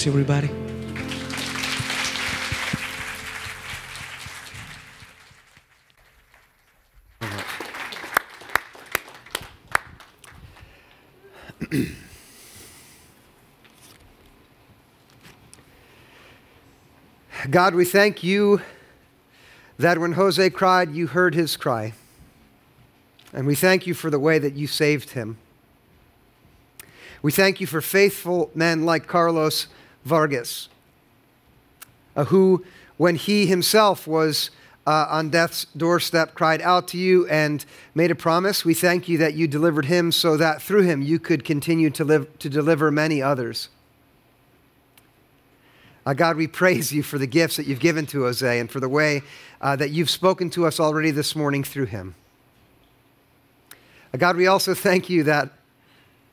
bless 0.00 0.06
everybody. 0.06 0.48
God, 17.50 17.74
we 17.74 17.84
thank 17.84 18.22
you 18.22 18.62
that 19.78 19.98
when 19.98 20.12
Jose 20.12 20.48
cried, 20.50 20.94
you 20.94 21.08
heard 21.08 21.34
his 21.34 21.58
cry. 21.58 21.92
And 23.34 23.46
we 23.46 23.54
thank 23.54 23.86
you 23.86 23.92
for 23.92 24.08
the 24.08 24.18
way 24.18 24.38
that 24.38 24.54
you 24.54 24.66
saved 24.66 25.10
him. 25.10 25.36
We 27.22 27.32
thank 27.32 27.60
you 27.60 27.66
for 27.66 27.82
faithful 27.82 28.50
men 28.54 28.86
like 28.86 29.06
Carlos 29.06 29.66
Vargas, 30.04 30.68
uh, 32.16 32.24
who, 32.24 32.64
when 32.96 33.16
he 33.16 33.46
himself 33.46 34.06
was 34.06 34.50
uh, 34.86 35.06
on 35.10 35.30
death's 35.30 35.66
doorstep, 35.76 36.34
cried 36.34 36.60
out 36.62 36.88
to 36.88 36.98
you 36.98 37.26
and 37.28 37.64
made 37.94 38.10
a 38.10 38.14
promise. 38.14 38.64
We 38.64 38.74
thank 38.74 39.08
you 39.08 39.18
that 39.18 39.34
you 39.34 39.46
delivered 39.46 39.84
him 39.84 40.10
so 40.10 40.36
that 40.36 40.62
through 40.62 40.82
him 40.82 41.02
you 41.02 41.18
could 41.18 41.44
continue 41.44 41.90
to, 41.90 42.04
live, 42.04 42.38
to 42.38 42.48
deliver 42.48 42.90
many 42.90 43.22
others. 43.22 43.68
Uh, 46.06 46.14
God, 46.14 46.36
we 46.36 46.46
praise 46.46 46.92
you 46.92 47.02
for 47.02 47.18
the 47.18 47.26
gifts 47.26 47.56
that 47.56 47.66
you've 47.66 47.78
given 47.78 48.06
to 48.06 48.22
Jose 48.22 48.58
and 48.58 48.70
for 48.70 48.80
the 48.80 48.88
way 48.88 49.22
uh, 49.60 49.76
that 49.76 49.90
you've 49.90 50.10
spoken 50.10 50.48
to 50.50 50.66
us 50.66 50.80
already 50.80 51.10
this 51.10 51.36
morning 51.36 51.62
through 51.62 51.86
him. 51.86 52.14
Uh, 54.12 54.16
God, 54.16 54.36
we 54.36 54.46
also 54.46 54.74
thank 54.74 55.10
you 55.10 55.22
that 55.24 55.50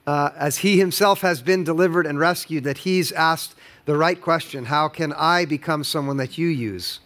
uh, 0.08 0.32
as 0.38 0.60
he 0.60 0.80
himself 0.80 1.20
has 1.20 1.42
been 1.42 1.66
delivered 1.66 2.08
and 2.08 2.18
rescued, 2.18 2.64
that 2.64 2.80
he's 2.80 3.12
asked 3.12 3.54
the 3.86 3.98
right 3.98 4.20
question 4.20 4.66
How 4.66 4.88
can 4.88 5.14
I 5.14 5.46
become 5.46 5.84
someone 5.84 6.18
that 6.18 6.38
you 6.38 6.48
use? 6.48 7.02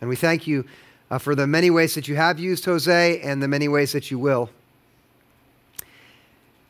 And 0.00 0.08
we 0.08 0.16
thank 0.16 0.46
you 0.46 0.64
uh, 1.10 1.18
for 1.18 1.34
the 1.34 1.46
many 1.46 1.70
ways 1.70 1.94
that 1.94 2.08
you 2.08 2.16
have 2.16 2.38
used 2.38 2.64
Jose 2.64 3.20
and 3.20 3.42
the 3.42 3.48
many 3.48 3.68
ways 3.68 3.92
that 3.92 4.10
you 4.10 4.18
will. 4.18 4.48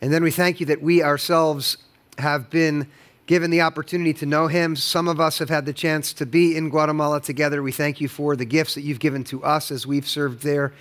And 0.01 0.13
then 0.13 0.25
we 0.25 0.33
thank 0.33 0.59
you 0.59 0.67
that 0.67 0.83
we 0.83 1.03
ourselves 1.03 1.77
have 2.19 2.51
been 2.51 2.89
given 3.27 3.51
the 3.53 3.61
opportunity 3.61 4.13
to 4.15 4.27
know 4.27 4.49
him. 4.49 4.75
Some 4.75 5.07
of 5.07 5.21
us 5.21 5.39
have 5.39 5.51
had 5.51 5.67
the 5.67 5.73
chance 5.73 6.13
to 6.15 6.27
be 6.27 6.57
in 6.57 6.69
Guatemala 6.69 7.21
together. 7.21 7.63
We 7.63 7.71
thank 7.71 8.01
you 8.01 8.09
for 8.09 8.35
the 8.35 8.45
gifts 8.45 8.75
that 8.75 8.81
you've 8.81 8.99
given 8.99 9.23
to 9.25 9.45
us 9.45 9.71
as 9.71 9.87
we've 9.87 10.09
served 10.09 10.43
there. 10.43 10.73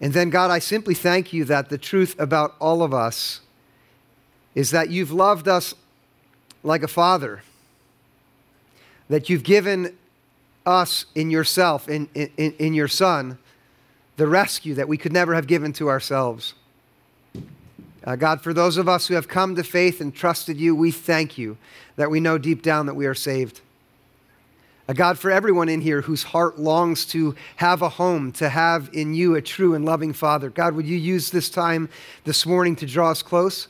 And 0.00 0.12
then, 0.12 0.30
God, 0.30 0.50
I 0.50 0.58
simply 0.58 0.94
thank 0.94 1.32
you 1.32 1.44
that 1.44 1.68
the 1.68 1.78
truth 1.78 2.14
about 2.18 2.54
all 2.60 2.82
of 2.82 2.92
us 2.92 3.40
is 4.54 4.70
that 4.70 4.90
you've 4.90 5.12
loved 5.12 5.48
us 5.48 5.74
like 6.62 6.82
a 6.82 6.88
father, 6.88 7.42
that 9.08 9.28
you've 9.28 9.42
given 9.42 9.96
us 10.64 11.06
in 11.14 11.30
yourself, 11.30 11.88
in, 11.88 12.08
in, 12.14 12.54
in 12.58 12.74
your 12.74 12.88
Son, 12.88 13.38
the 14.16 14.26
rescue 14.26 14.74
that 14.74 14.88
we 14.88 14.96
could 14.96 15.12
never 15.12 15.34
have 15.34 15.46
given 15.46 15.72
to 15.74 15.88
ourselves. 15.88 16.54
Uh, 18.04 18.16
God, 18.16 18.40
for 18.40 18.54
those 18.54 18.76
of 18.76 18.88
us 18.88 19.08
who 19.08 19.14
have 19.14 19.28
come 19.28 19.56
to 19.56 19.64
faith 19.64 20.00
and 20.00 20.14
trusted 20.14 20.58
you, 20.58 20.74
we 20.74 20.90
thank 20.90 21.36
you 21.36 21.56
that 21.96 22.10
we 22.10 22.20
know 22.20 22.38
deep 22.38 22.62
down 22.62 22.86
that 22.86 22.94
we 22.94 23.06
are 23.06 23.14
saved. 23.14 23.60
Uh, 24.88 24.92
God, 24.92 25.18
for 25.18 25.30
everyone 25.30 25.68
in 25.68 25.80
here 25.80 26.02
whose 26.02 26.22
heart 26.22 26.58
longs 26.58 27.04
to 27.06 27.34
have 27.56 27.82
a 27.82 27.88
home, 27.88 28.30
to 28.32 28.48
have 28.48 28.88
in 28.92 29.14
you 29.14 29.34
a 29.34 29.42
true 29.42 29.74
and 29.74 29.84
loving 29.84 30.12
Father, 30.12 30.48
God, 30.48 30.74
would 30.74 30.86
you 30.86 30.96
use 30.96 31.30
this 31.30 31.50
time 31.50 31.88
this 32.24 32.46
morning 32.46 32.76
to 32.76 32.86
draw 32.86 33.10
us 33.10 33.22
close? 33.22 33.66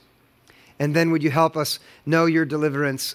And 0.78 0.94
then 0.94 1.10
would 1.10 1.22
you 1.22 1.30
help 1.30 1.56
us 1.56 1.78
know 2.04 2.26
your 2.26 2.44
deliverance 2.44 3.14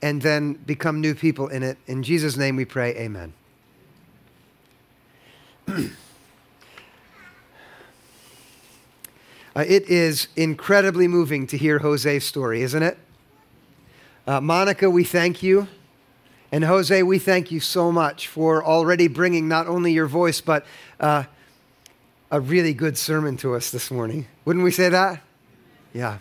and 0.00 0.22
then 0.22 0.54
become 0.54 1.00
new 1.00 1.14
people 1.14 1.48
in 1.48 1.64
it? 1.64 1.76
In 1.88 2.04
Jesus' 2.04 2.36
name 2.36 2.54
we 2.54 2.64
pray, 2.64 2.94
amen. 2.96 3.32
Uh, 9.56 9.64
it 9.66 9.88
is 9.90 10.28
incredibly 10.36 11.08
moving 11.08 11.44
to 11.44 11.58
hear 11.58 11.80
Jose's 11.80 12.24
story, 12.24 12.62
isn't 12.62 12.84
it? 12.84 12.96
Uh, 14.24 14.40
Monica, 14.40 14.88
we 14.88 15.02
thank 15.02 15.42
you. 15.42 15.66
And 16.52 16.64
Jose, 16.64 17.02
we 17.04 17.18
thank 17.20 17.52
you 17.52 17.60
so 17.60 17.92
much 17.92 18.26
for 18.26 18.64
already 18.64 19.06
bringing 19.06 19.46
not 19.46 19.68
only 19.68 19.92
your 19.92 20.08
voice, 20.08 20.40
but 20.40 20.66
uh, 20.98 21.24
a 22.30 22.40
really 22.40 22.74
good 22.74 22.98
sermon 22.98 23.36
to 23.38 23.54
us 23.54 23.70
this 23.70 23.90
morning. 23.90 24.26
Wouldn't 24.44 24.64
we 24.64 24.72
say 24.72 24.88
that? 24.88 25.22
Yeah. 25.92 26.18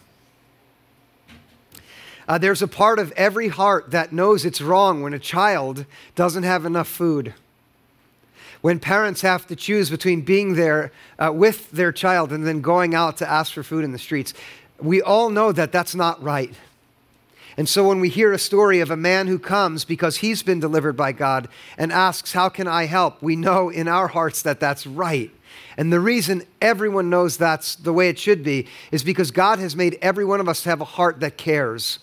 Uh, 2.27 2.37
there's 2.37 2.61
a 2.61 2.67
part 2.67 2.99
of 2.99 3.11
every 3.13 3.47
heart 3.47 3.89
that 3.89 4.13
knows 4.13 4.45
it's 4.45 4.61
wrong 4.61 5.01
when 5.01 5.15
a 5.15 5.19
child 5.19 5.85
doesn't 6.13 6.43
have 6.43 6.63
enough 6.63 6.87
food. 6.87 7.33
When 8.61 8.79
parents 8.79 9.21
have 9.21 9.47
to 9.47 9.55
choose 9.55 9.89
between 9.89 10.21
being 10.21 10.53
there 10.53 10.91
uh, 11.17 11.31
with 11.33 11.71
their 11.71 11.91
child 11.91 12.31
and 12.31 12.45
then 12.45 12.61
going 12.61 12.93
out 12.93 13.17
to 13.17 13.29
ask 13.29 13.53
for 13.53 13.63
food 13.63 13.83
in 13.83 13.93
the 13.93 13.97
streets, 13.97 14.35
we 14.79 15.01
all 15.01 15.31
know 15.31 15.51
that 15.51 15.71
that's 15.71 15.95
not 15.95 16.21
right. 16.21 16.53
And 17.59 17.67
so 17.67 17.85
when 17.85 17.99
we 17.99 18.07
hear 18.07 18.31
a 18.31 18.39
story 18.39 18.79
of 18.79 18.89
a 18.89 18.95
man 18.95 19.27
who 19.27 19.37
comes 19.37 19.83
because 19.83 20.15
he's 20.15 20.41
been 20.43 20.61
delivered 20.61 20.95
by 20.95 21.11
God 21.11 21.49
and 21.77 21.91
asks, 21.91 22.31
How 22.31 22.47
can 22.47 22.69
I 22.69 22.85
help? 22.85 23.21
we 23.21 23.35
know 23.35 23.67
in 23.67 23.89
our 23.89 24.07
hearts 24.07 24.41
that 24.43 24.61
that's 24.61 24.87
right. 24.87 25.29
And 25.75 25.91
the 25.91 25.99
reason 25.99 26.43
everyone 26.61 27.09
knows 27.09 27.35
that's 27.35 27.75
the 27.75 27.91
way 27.91 28.07
it 28.07 28.17
should 28.17 28.43
be 28.43 28.65
is 28.93 29.03
because 29.03 29.31
God 29.31 29.59
has 29.59 29.75
made 29.75 29.97
every 30.01 30.23
one 30.23 30.39
of 30.39 30.47
us 30.47 30.63
to 30.63 30.69
have 30.69 30.79
a 30.79 30.85
heart 30.85 31.19
that 31.19 31.35
cares. 31.35 31.99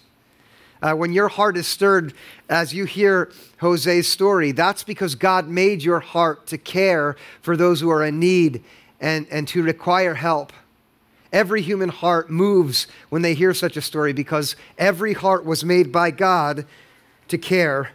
Uh, 0.82 0.92
when 0.92 1.14
your 1.14 1.28
heart 1.28 1.56
is 1.56 1.66
stirred 1.66 2.12
as 2.50 2.74
you 2.74 2.84
hear 2.84 3.32
Jose's 3.58 4.06
story, 4.06 4.52
that's 4.52 4.84
because 4.84 5.14
God 5.14 5.48
made 5.48 5.82
your 5.82 6.00
heart 6.00 6.46
to 6.48 6.58
care 6.58 7.16
for 7.40 7.56
those 7.56 7.80
who 7.80 7.88
are 7.88 8.04
in 8.04 8.20
need 8.20 8.62
and, 9.00 9.26
and 9.30 9.48
to 9.48 9.62
require 9.62 10.12
help. 10.12 10.52
Every 11.32 11.62
human 11.62 11.88
heart 11.88 12.30
moves 12.30 12.86
when 13.08 13.22
they 13.22 13.34
hear 13.34 13.52
such 13.54 13.76
a 13.76 13.82
story 13.82 14.12
because 14.12 14.56
every 14.78 15.12
heart 15.12 15.44
was 15.44 15.64
made 15.64 15.90
by 15.92 16.10
God 16.10 16.66
to 17.28 17.38
care. 17.38 17.90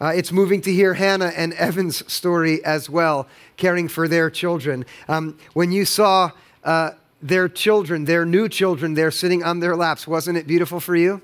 Uh, 0.00 0.12
it's 0.14 0.32
moving 0.32 0.62
to 0.62 0.72
hear 0.72 0.94
Hannah 0.94 1.32
and 1.36 1.52
Evan's 1.54 2.10
story 2.10 2.64
as 2.64 2.88
well, 2.88 3.28
caring 3.58 3.86
for 3.86 4.08
their 4.08 4.30
children. 4.30 4.86
Um, 5.08 5.38
when 5.52 5.72
you 5.72 5.84
saw 5.84 6.30
uh, 6.64 6.92
their 7.20 7.48
children, 7.48 8.06
their 8.06 8.24
new 8.24 8.48
children, 8.48 8.94
there 8.94 9.10
sitting 9.10 9.42
on 9.42 9.60
their 9.60 9.76
laps, 9.76 10.06
wasn't 10.06 10.38
it 10.38 10.46
beautiful 10.46 10.80
for 10.80 10.96
you? 10.96 11.20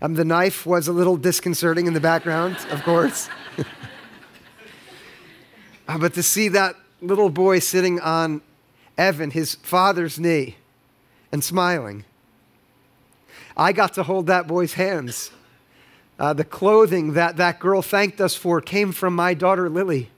Um, 0.00 0.14
the 0.14 0.24
knife 0.24 0.64
was 0.64 0.88
a 0.88 0.92
little 0.92 1.16
disconcerting 1.16 1.86
in 1.86 1.92
the 1.92 2.00
background, 2.00 2.56
of 2.70 2.82
course. 2.82 3.28
uh, 5.88 5.98
but 5.98 6.14
to 6.14 6.22
see 6.22 6.48
that 6.48 6.76
little 7.02 7.28
boy 7.28 7.58
sitting 7.58 8.00
on 8.00 8.40
Evan, 8.98 9.30
his 9.30 9.54
father's 9.54 10.18
knee, 10.18 10.56
and 11.32 11.42
smiling. 11.42 12.04
I 13.56 13.72
got 13.72 13.94
to 13.94 14.02
hold 14.02 14.26
that 14.26 14.46
boy's 14.46 14.74
hands. 14.74 15.30
Uh, 16.18 16.32
the 16.32 16.44
clothing 16.44 17.12
that 17.12 17.36
that 17.36 17.60
girl 17.60 17.80
thanked 17.80 18.20
us 18.20 18.34
for 18.34 18.60
came 18.60 18.90
from 18.92 19.14
my 19.14 19.34
daughter 19.34 19.70
Lily. 19.70 20.10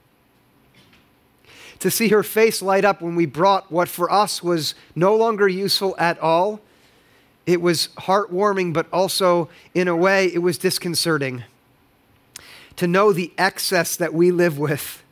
To 1.81 1.91
see 1.91 2.09
her 2.09 2.23
face 2.23 2.61
light 2.63 2.85
up 2.85 3.01
when 3.01 3.17
we 3.17 3.27
brought 3.27 3.71
what 3.71 3.89
for 3.89 4.11
us 4.11 4.43
was 4.43 4.75
no 4.95 5.15
longer 5.15 5.49
useful 5.49 5.95
at 5.99 6.19
all, 6.19 6.61
it 7.47 7.61
was 7.61 7.89
heartwarming, 7.99 8.73
but 8.73 8.87
also, 8.93 9.49
in 9.75 9.89
a 9.89 9.97
way, 9.97 10.27
it 10.27 10.39
was 10.39 10.59
disconcerting. 10.59 11.45
To 12.77 12.87
know 12.87 13.13
the 13.13 13.33
excess 13.37 13.97
that 13.97 14.15
we 14.15 14.31
live 14.31 14.59
with 14.59 15.03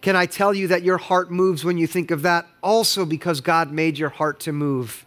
can 0.00 0.16
I 0.16 0.26
tell 0.26 0.54
you 0.54 0.68
that 0.68 0.82
your 0.82 0.98
heart 0.98 1.30
moves 1.30 1.64
when 1.64 1.78
you 1.78 1.86
think 1.86 2.10
of 2.10 2.22
that? 2.22 2.46
Also, 2.62 3.04
because 3.04 3.40
God 3.40 3.72
made 3.72 3.98
your 3.98 4.10
heart 4.10 4.40
to 4.40 4.52
move. 4.52 5.06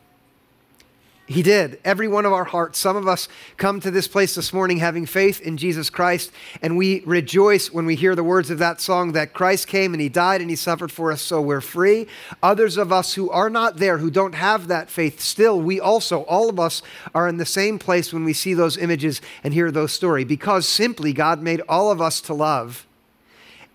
He 1.29 1.43
did. 1.43 1.79
Every 1.85 2.07
one 2.07 2.25
of 2.25 2.33
our 2.33 2.43
hearts. 2.43 2.79
Some 2.79 2.95
of 2.95 3.07
us 3.07 3.27
come 3.55 3.79
to 3.81 3.91
this 3.91 4.07
place 4.07 4.33
this 4.33 4.51
morning 4.51 4.79
having 4.79 5.05
faith 5.05 5.39
in 5.39 5.57
Jesus 5.57 5.87
Christ, 5.87 6.31
and 6.59 6.75
we 6.75 7.03
rejoice 7.05 7.71
when 7.71 7.85
we 7.85 7.95
hear 7.95 8.15
the 8.15 8.23
words 8.23 8.49
of 8.49 8.57
that 8.57 8.81
song 8.81 9.11
that 9.11 9.31
Christ 9.31 9.67
came 9.67 9.93
and 9.93 10.01
He 10.01 10.09
died 10.09 10.41
and 10.41 10.49
He 10.49 10.55
suffered 10.55 10.91
for 10.91 11.11
us, 11.11 11.21
so 11.21 11.39
we're 11.39 11.61
free. 11.61 12.07
Others 12.41 12.77
of 12.77 12.91
us 12.91 13.13
who 13.13 13.29
are 13.29 13.51
not 13.51 13.77
there, 13.77 13.99
who 13.99 14.09
don't 14.09 14.33
have 14.33 14.69
that 14.69 14.89
faith, 14.89 15.19
still, 15.19 15.61
we 15.61 15.79
also, 15.79 16.23
all 16.23 16.49
of 16.49 16.59
us, 16.59 16.81
are 17.13 17.27
in 17.27 17.37
the 17.37 17.45
same 17.45 17.77
place 17.77 18.11
when 18.11 18.23
we 18.23 18.33
see 18.33 18.55
those 18.55 18.75
images 18.75 19.21
and 19.43 19.53
hear 19.53 19.69
those 19.69 19.91
stories, 19.91 20.25
because 20.25 20.67
simply 20.67 21.13
God 21.13 21.43
made 21.43 21.61
all 21.69 21.91
of 21.91 22.01
us 22.01 22.21
to 22.21 22.33
love. 22.33 22.87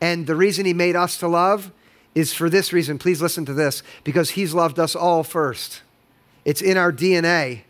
And 0.00 0.26
the 0.26 0.36
reason 0.36 0.66
He 0.66 0.74
made 0.74 0.96
us 0.96 1.16
to 1.18 1.28
love 1.28 1.72
is 2.14 2.32
for 2.32 2.48
this 2.48 2.72
reason. 2.72 2.98
Please 2.98 3.20
listen 3.20 3.44
to 3.46 3.54
this 3.54 3.82
because 4.02 4.30
He's 4.30 4.54
loved 4.54 4.78
us 4.78 4.94
all 4.94 5.24
first. 5.24 5.82
It's 6.44 6.62
in 6.62 6.76
our 6.76 6.92
DNA 6.92 7.62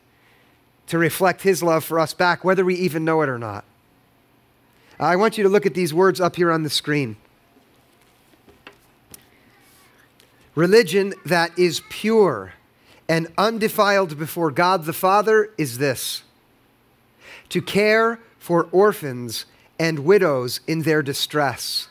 to 0.88 0.98
reflect 0.98 1.42
His 1.42 1.62
love 1.62 1.84
for 1.84 1.98
us 1.98 2.14
back, 2.14 2.44
whether 2.44 2.64
we 2.64 2.74
even 2.74 3.04
know 3.04 3.22
it 3.22 3.28
or 3.28 3.38
not. 3.38 3.64
I 4.98 5.16
want 5.16 5.36
you 5.38 5.44
to 5.44 5.50
look 5.50 5.66
at 5.66 5.74
these 5.74 5.92
words 5.92 6.20
up 6.20 6.36
here 6.36 6.52
on 6.52 6.62
the 6.62 6.70
screen. 6.70 7.16
Religion 10.54 11.14
that 11.24 11.58
is 11.58 11.82
pure 11.88 12.52
and 13.08 13.26
undefiled 13.36 14.18
before 14.18 14.50
God 14.50 14.84
the 14.84 14.92
Father 14.92 15.50
is 15.58 15.78
this 15.78 16.22
to 17.48 17.60
care 17.60 18.20
for 18.38 18.68
orphans 18.72 19.46
and 19.78 20.00
widows 20.00 20.60
in 20.66 20.82
their 20.82 21.02
distress, 21.02 21.88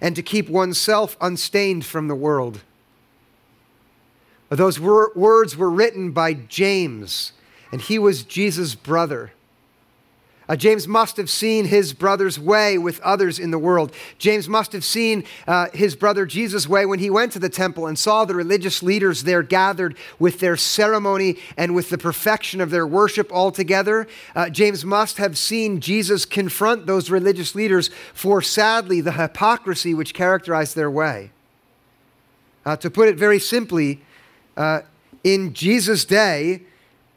and 0.00 0.14
to 0.16 0.22
keep 0.22 0.48
oneself 0.48 1.16
unstained 1.20 1.84
from 1.84 2.08
the 2.08 2.14
world. 2.14 2.62
Those 4.48 4.78
wor- 4.78 5.12
words 5.14 5.56
were 5.56 5.70
written 5.70 6.10
by 6.10 6.34
James, 6.34 7.32
and 7.70 7.80
he 7.80 7.98
was 7.98 8.22
Jesus' 8.22 8.74
brother. 8.74 9.32
Uh, 10.52 10.56
James 10.56 10.86
must 10.86 11.16
have 11.16 11.30
seen 11.30 11.64
his 11.64 11.94
brother's 11.94 12.38
way 12.38 12.76
with 12.76 13.00
others 13.00 13.38
in 13.38 13.50
the 13.50 13.58
world. 13.58 13.90
James 14.18 14.50
must 14.50 14.74
have 14.74 14.84
seen 14.84 15.24
uh, 15.48 15.68
his 15.72 15.96
brother 15.96 16.26
Jesus' 16.26 16.68
way 16.68 16.84
when 16.84 16.98
he 16.98 17.08
went 17.08 17.32
to 17.32 17.38
the 17.38 17.48
temple 17.48 17.86
and 17.86 17.98
saw 17.98 18.26
the 18.26 18.34
religious 18.34 18.82
leaders 18.82 19.22
there 19.22 19.42
gathered 19.42 19.96
with 20.18 20.40
their 20.40 20.58
ceremony 20.58 21.38
and 21.56 21.74
with 21.74 21.88
the 21.88 21.96
perfection 21.96 22.60
of 22.60 22.68
their 22.68 22.86
worship 22.86 23.32
all 23.32 23.50
together. 23.50 24.06
Uh, 24.36 24.50
James 24.50 24.84
must 24.84 25.16
have 25.16 25.38
seen 25.38 25.80
Jesus 25.80 26.26
confront 26.26 26.84
those 26.84 27.08
religious 27.08 27.54
leaders 27.54 27.88
for, 28.12 28.42
sadly, 28.42 29.00
the 29.00 29.12
hypocrisy 29.12 29.94
which 29.94 30.12
characterized 30.12 30.76
their 30.76 30.90
way. 30.90 31.30
Uh, 32.66 32.76
to 32.76 32.90
put 32.90 33.08
it 33.08 33.16
very 33.16 33.38
simply, 33.38 34.02
uh, 34.58 34.80
in 35.24 35.54
Jesus' 35.54 36.04
day, 36.04 36.60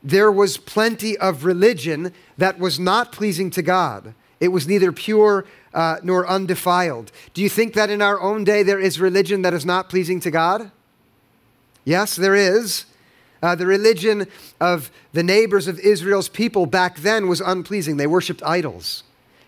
there 0.06 0.32
was 0.32 0.58
plenty 0.58 1.18
of 1.18 1.46
religion 1.46 2.14
that 2.38 2.60
was 2.60 2.80
not 2.80 3.12
pleasing 3.12 3.50
to 3.50 3.64
God. 3.64 4.14
It 4.40 4.50
was 4.50 4.68
neither 4.68 4.92
pure 4.92 5.46
uh, 5.74 5.98
nor 6.04 6.28
undefiled. 6.28 7.12
Do 7.34 7.42
you 7.42 7.50
think 7.50 7.74
that 7.74 7.90
in 7.90 8.04
our 8.04 8.22
own 8.22 8.44
day 8.44 8.62
there 8.62 8.80
is 8.80 9.00
religion 9.00 9.42
that 9.42 9.54
is 9.54 9.66
not 9.66 9.90
pleasing 9.90 10.20
to 10.20 10.30
God? 10.30 10.70
Yes, 11.86 12.16
there 12.16 12.36
is. 12.36 12.86
Uh, 13.42 13.56
the 13.56 13.66
religion 13.66 14.28
of 14.62 14.92
the 15.14 15.24
neighbors 15.24 15.68
of 15.68 15.80
Israel's 15.80 16.30
people 16.30 16.68
back 16.68 16.98
then 16.98 17.28
was 17.28 17.42
unpleasing. 17.42 17.98
They 17.98 18.08
worshiped 18.08 18.44
idols. 18.44 19.04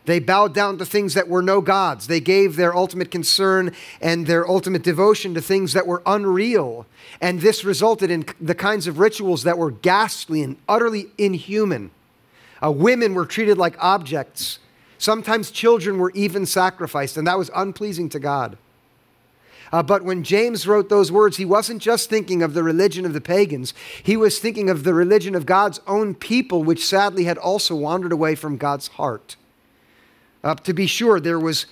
They 0.07 0.19
bowed 0.19 0.53
down 0.53 0.77
to 0.77 0.85
things 0.85 1.15
that 1.15 1.27
were 1.27 1.41
no 1.41 1.59
gods. 1.59 2.07
They 2.07 2.21
gave 2.21 2.55
their 2.55 2.73
ultimate 2.73 3.11
concern 3.11 3.73
and 3.99 4.25
their 4.25 4.47
ultimate 4.47 4.81
devotion 4.81 5.33
to 5.33 5.41
things 5.41 5.73
that 5.73 5.85
were 5.85 6.01
unreal. 6.05 6.85
And 7.19 7.41
this 7.41 7.65
resulted 7.65 8.09
in 8.09 8.25
the 8.39 8.55
kinds 8.55 8.87
of 8.87 8.99
rituals 8.99 9.43
that 9.43 9.57
were 9.57 9.69
ghastly 9.69 10.41
and 10.41 10.55
utterly 10.69 11.07
inhuman. 11.17 11.91
Uh, 12.63 12.71
women 12.71 13.15
were 13.15 13.25
treated 13.25 13.57
like 13.57 13.75
objects. 13.83 14.59
Sometimes 14.97 15.51
children 15.51 15.99
were 15.99 16.11
even 16.11 16.45
sacrificed, 16.45 17.17
and 17.17 17.27
that 17.27 17.37
was 17.37 17.51
unpleasing 17.53 18.07
to 18.09 18.19
God. 18.19 18.57
Uh, 19.73 19.83
but 19.83 20.05
when 20.05 20.23
James 20.23 20.65
wrote 20.65 20.87
those 20.87 21.11
words, 21.11 21.35
he 21.35 21.43
wasn't 21.43 21.81
just 21.81 22.09
thinking 22.09 22.41
of 22.41 22.53
the 22.53 22.63
religion 22.63 23.05
of 23.05 23.11
the 23.11 23.19
pagans, 23.19 23.73
he 24.01 24.15
was 24.15 24.39
thinking 24.39 24.69
of 24.69 24.85
the 24.85 24.93
religion 24.93 25.35
of 25.35 25.45
God's 25.45 25.81
own 25.85 26.15
people, 26.15 26.63
which 26.63 26.85
sadly 26.85 27.25
had 27.25 27.37
also 27.37 27.75
wandered 27.75 28.13
away 28.13 28.35
from 28.35 28.55
God's 28.55 28.87
heart. 28.87 29.35
Uh, 30.47 30.55
to 30.55 30.71
be 30.71 30.87
sure, 30.87 31.19
there 31.19 31.37
was 31.37 31.65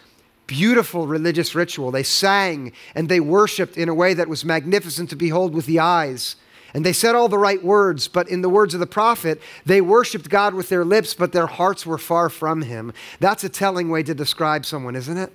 beautiful 0.47 1.07
religious 1.07 1.55
ritual. 1.55 1.91
They 1.91 2.03
sang 2.03 2.73
and 2.93 3.07
they 3.07 3.21
worshiped 3.21 3.77
in 3.77 3.87
a 3.87 3.93
way 3.93 4.13
that 4.13 4.27
was 4.27 4.43
magnificent 4.43 5.09
to 5.11 5.15
behold 5.15 5.53
with 5.53 5.65
the 5.65 5.79
eyes. 5.79 6.35
And 6.73 6.85
they 6.85 6.91
said 6.91 7.15
all 7.15 7.29
the 7.29 7.37
right 7.37 7.63
words, 7.63 8.09
but 8.09 8.27
in 8.27 8.41
the 8.41 8.49
words 8.49 8.73
of 8.73 8.81
the 8.81 8.85
prophet, 8.85 9.41
they 9.65 9.79
worshiped 9.79 10.29
God 10.29 10.53
with 10.53 10.67
their 10.67 10.83
lips, 10.83 11.13
but 11.13 11.31
their 11.31 11.47
hearts 11.47 11.85
were 11.85 11.97
far 11.97 12.27
from 12.27 12.63
Him. 12.63 12.91
That's 13.21 13.45
a 13.45 13.49
telling 13.49 13.89
way 13.89 14.03
to 14.03 14.13
describe 14.13 14.65
someone, 14.65 14.97
isn't 14.97 15.17
it? 15.17 15.31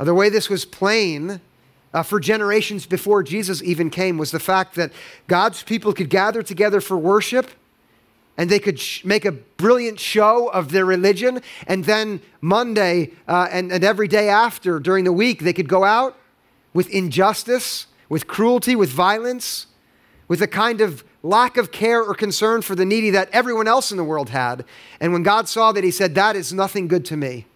Uh, 0.00 0.04
the 0.04 0.14
way 0.14 0.30
this 0.30 0.48
was 0.48 0.64
plain 0.64 1.42
uh, 1.92 2.02
for 2.02 2.20
generations 2.20 2.86
before 2.86 3.22
Jesus 3.22 3.62
even 3.62 3.90
came 3.90 4.16
was 4.16 4.30
the 4.30 4.40
fact 4.40 4.76
that 4.76 4.92
God's 5.26 5.62
people 5.62 5.92
could 5.92 6.08
gather 6.08 6.42
together 6.42 6.80
for 6.80 6.96
worship 6.96 7.50
and 8.36 8.50
they 8.50 8.58
could 8.58 8.78
sh- 8.78 9.04
make 9.04 9.24
a 9.24 9.32
brilliant 9.32 10.00
show 10.00 10.48
of 10.48 10.72
their 10.72 10.84
religion. 10.84 11.40
And 11.66 11.84
then 11.84 12.20
Monday 12.40 13.10
uh, 13.28 13.48
and, 13.50 13.70
and 13.70 13.84
every 13.84 14.08
day 14.08 14.28
after, 14.28 14.80
during 14.80 15.04
the 15.04 15.12
week, 15.12 15.40
they 15.40 15.52
could 15.52 15.68
go 15.68 15.84
out 15.84 16.16
with 16.72 16.88
injustice, 16.90 17.86
with 18.08 18.26
cruelty, 18.26 18.74
with 18.74 18.90
violence, 18.90 19.66
with 20.28 20.40
a 20.40 20.46
kind 20.46 20.80
of 20.80 21.04
lack 21.22 21.56
of 21.56 21.70
care 21.70 22.02
or 22.02 22.14
concern 22.14 22.62
for 22.62 22.74
the 22.74 22.84
needy 22.84 23.10
that 23.10 23.28
everyone 23.32 23.68
else 23.68 23.90
in 23.90 23.96
the 23.96 24.04
world 24.04 24.30
had. 24.30 24.64
And 25.00 25.12
when 25.12 25.22
God 25.22 25.48
saw 25.48 25.72
that, 25.72 25.84
He 25.84 25.90
said, 25.90 26.14
That 26.14 26.34
is 26.34 26.52
nothing 26.52 26.88
good 26.88 27.04
to 27.06 27.16
me. 27.16 27.46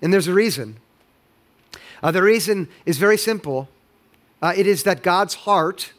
And 0.00 0.12
there's 0.12 0.26
a 0.26 0.34
reason. 0.34 0.76
Uh, 2.02 2.10
the 2.10 2.22
reason 2.22 2.68
is 2.84 2.98
very 2.98 3.18
simple 3.18 3.68
uh, 4.42 4.52
it 4.56 4.66
is 4.66 4.82
that 4.82 5.02
God's 5.02 5.34
heart 5.34 5.92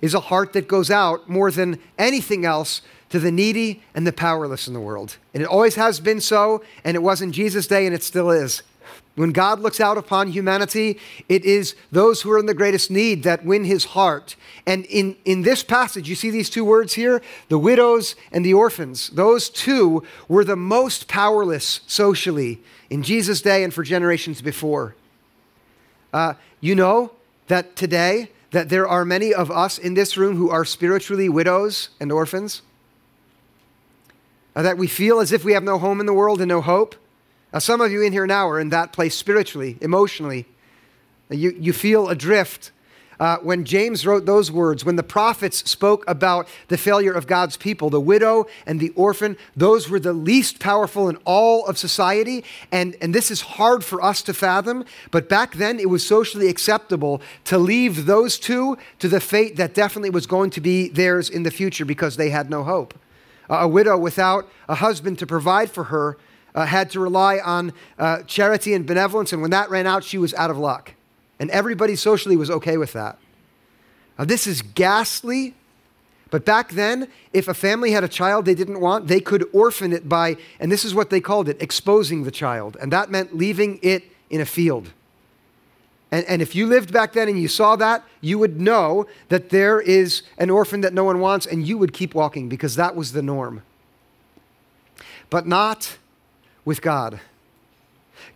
is 0.00 0.14
a 0.14 0.20
heart 0.20 0.54
that 0.54 0.66
goes 0.66 0.90
out 0.90 1.28
more 1.28 1.50
than 1.50 1.78
anything 1.98 2.44
else 2.44 2.80
to 3.14 3.20
the 3.20 3.30
needy 3.30 3.80
and 3.94 4.04
the 4.04 4.12
powerless 4.12 4.66
in 4.66 4.74
the 4.74 4.80
world. 4.80 5.18
And 5.32 5.40
it 5.40 5.46
always 5.46 5.76
has 5.76 6.00
been 6.00 6.20
so, 6.20 6.64
and 6.82 6.96
it 6.96 7.00
was 7.00 7.22
in 7.22 7.30
Jesus' 7.30 7.68
day, 7.68 7.86
and 7.86 7.94
it 7.94 8.02
still 8.02 8.28
is. 8.28 8.64
When 9.14 9.30
God 9.30 9.60
looks 9.60 9.78
out 9.78 9.96
upon 9.96 10.32
humanity, 10.32 10.98
it 11.28 11.44
is 11.44 11.76
those 11.92 12.22
who 12.22 12.32
are 12.32 12.40
in 12.40 12.46
the 12.46 12.54
greatest 12.54 12.90
need 12.90 13.22
that 13.22 13.44
win 13.44 13.66
his 13.66 13.84
heart. 13.84 14.34
And 14.66 14.84
in, 14.86 15.14
in 15.24 15.42
this 15.42 15.62
passage, 15.62 16.08
you 16.08 16.16
see 16.16 16.30
these 16.30 16.50
two 16.50 16.64
words 16.64 16.94
here 16.94 17.22
the 17.48 17.56
widows 17.56 18.16
and 18.32 18.44
the 18.44 18.54
orphans. 18.54 19.10
Those 19.10 19.48
two 19.48 20.02
were 20.26 20.44
the 20.44 20.56
most 20.56 21.06
powerless 21.06 21.82
socially 21.86 22.60
in 22.90 23.04
Jesus' 23.04 23.40
day 23.40 23.62
and 23.62 23.72
for 23.72 23.84
generations 23.84 24.42
before. 24.42 24.96
Uh, 26.12 26.34
you 26.60 26.74
know 26.74 27.12
that 27.46 27.76
today 27.76 28.30
that 28.50 28.70
there 28.70 28.88
are 28.88 29.04
many 29.04 29.32
of 29.32 29.52
us 29.52 29.78
in 29.78 29.94
this 29.94 30.16
room 30.16 30.36
who 30.36 30.50
are 30.50 30.64
spiritually 30.64 31.28
widows 31.28 31.90
and 32.00 32.10
orphans? 32.10 32.62
Uh, 34.56 34.62
that 34.62 34.78
we 34.78 34.86
feel 34.86 35.20
as 35.20 35.32
if 35.32 35.44
we 35.44 35.52
have 35.52 35.64
no 35.64 35.78
home 35.78 36.00
in 36.00 36.06
the 36.06 36.12
world 36.12 36.40
and 36.40 36.48
no 36.48 36.60
hope? 36.60 36.94
Some 37.58 37.80
of 37.80 37.92
you 37.92 38.02
in 38.02 38.12
here 38.12 38.26
now 38.26 38.48
are 38.48 38.58
in 38.58 38.70
that 38.70 38.92
place 38.92 39.14
spiritually, 39.14 39.78
emotionally. 39.80 40.46
You, 41.30 41.54
you 41.58 41.72
feel 41.72 42.08
adrift. 42.08 42.72
Uh, 43.20 43.36
when 43.38 43.64
James 43.64 44.04
wrote 44.04 44.26
those 44.26 44.50
words, 44.50 44.84
when 44.84 44.96
the 44.96 45.04
prophets 45.04 45.70
spoke 45.70 46.04
about 46.08 46.48
the 46.66 46.76
failure 46.76 47.12
of 47.12 47.28
God's 47.28 47.56
people, 47.56 47.88
the 47.90 48.00
widow 48.00 48.46
and 48.66 48.80
the 48.80 48.90
orphan, 48.90 49.36
those 49.54 49.88
were 49.88 50.00
the 50.00 50.12
least 50.12 50.58
powerful 50.58 51.08
in 51.08 51.16
all 51.24 51.64
of 51.66 51.78
society. 51.78 52.42
And, 52.72 52.96
and 53.00 53.14
this 53.14 53.30
is 53.30 53.40
hard 53.40 53.84
for 53.84 54.02
us 54.02 54.20
to 54.22 54.34
fathom, 54.34 54.84
but 55.12 55.28
back 55.28 55.54
then 55.54 55.78
it 55.78 55.88
was 55.88 56.04
socially 56.04 56.48
acceptable 56.48 57.22
to 57.44 57.56
leave 57.56 58.06
those 58.06 58.36
two 58.36 58.76
to 58.98 59.08
the 59.08 59.20
fate 59.20 59.54
that 59.56 59.74
definitely 59.74 60.10
was 60.10 60.26
going 60.26 60.50
to 60.50 60.60
be 60.60 60.88
theirs 60.88 61.30
in 61.30 61.44
the 61.44 61.52
future 61.52 61.84
because 61.84 62.16
they 62.16 62.30
had 62.30 62.50
no 62.50 62.64
hope. 62.64 62.94
A 63.48 63.68
widow 63.68 63.98
without 63.98 64.48
a 64.68 64.76
husband 64.76 65.18
to 65.18 65.26
provide 65.26 65.70
for 65.70 65.84
her 65.84 66.16
uh, 66.54 66.66
had 66.66 66.90
to 66.90 67.00
rely 67.00 67.38
on 67.38 67.72
uh, 67.98 68.22
charity 68.22 68.74
and 68.74 68.86
benevolence, 68.86 69.32
and 69.32 69.42
when 69.42 69.50
that 69.50 69.70
ran 69.70 69.86
out, 69.86 70.04
she 70.04 70.18
was 70.18 70.32
out 70.34 70.50
of 70.50 70.58
luck. 70.58 70.94
And 71.38 71.50
everybody 71.50 71.96
socially 71.96 72.36
was 72.36 72.50
okay 72.50 72.76
with 72.76 72.92
that. 72.92 73.18
Now, 74.18 74.24
this 74.24 74.46
is 74.46 74.62
ghastly, 74.62 75.54
but 76.30 76.44
back 76.44 76.70
then, 76.70 77.08
if 77.32 77.48
a 77.48 77.54
family 77.54 77.90
had 77.90 78.04
a 78.04 78.08
child 78.08 78.44
they 78.44 78.54
didn't 78.54 78.80
want, 78.80 79.08
they 79.08 79.20
could 79.20 79.48
orphan 79.52 79.92
it 79.92 80.08
by, 80.08 80.36
and 80.60 80.70
this 80.70 80.84
is 80.84 80.94
what 80.94 81.10
they 81.10 81.20
called 81.20 81.48
it, 81.48 81.60
exposing 81.60 82.22
the 82.22 82.30
child. 82.30 82.76
And 82.80 82.92
that 82.92 83.10
meant 83.10 83.36
leaving 83.36 83.80
it 83.82 84.04
in 84.30 84.40
a 84.40 84.46
field. 84.46 84.92
And, 86.14 86.24
and 86.26 86.40
if 86.40 86.54
you 86.54 86.68
lived 86.68 86.92
back 86.92 87.12
then 87.12 87.28
and 87.28 87.42
you 87.42 87.48
saw 87.48 87.74
that, 87.74 88.04
you 88.20 88.38
would 88.38 88.60
know 88.60 89.08
that 89.30 89.50
there 89.50 89.80
is 89.80 90.22
an 90.38 90.48
orphan 90.48 90.80
that 90.82 90.94
no 90.94 91.02
one 91.02 91.18
wants, 91.18 91.44
and 91.44 91.66
you 91.66 91.76
would 91.76 91.92
keep 91.92 92.14
walking 92.14 92.48
because 92.48 92.76
that 92.76 92.94
was 92.94 93.14
the 93.14 93.20
norm. 93.20 93.64
But 95.28 95.44
not 95.44 95.98
with 96.64 96.82
God. 96.82 97.18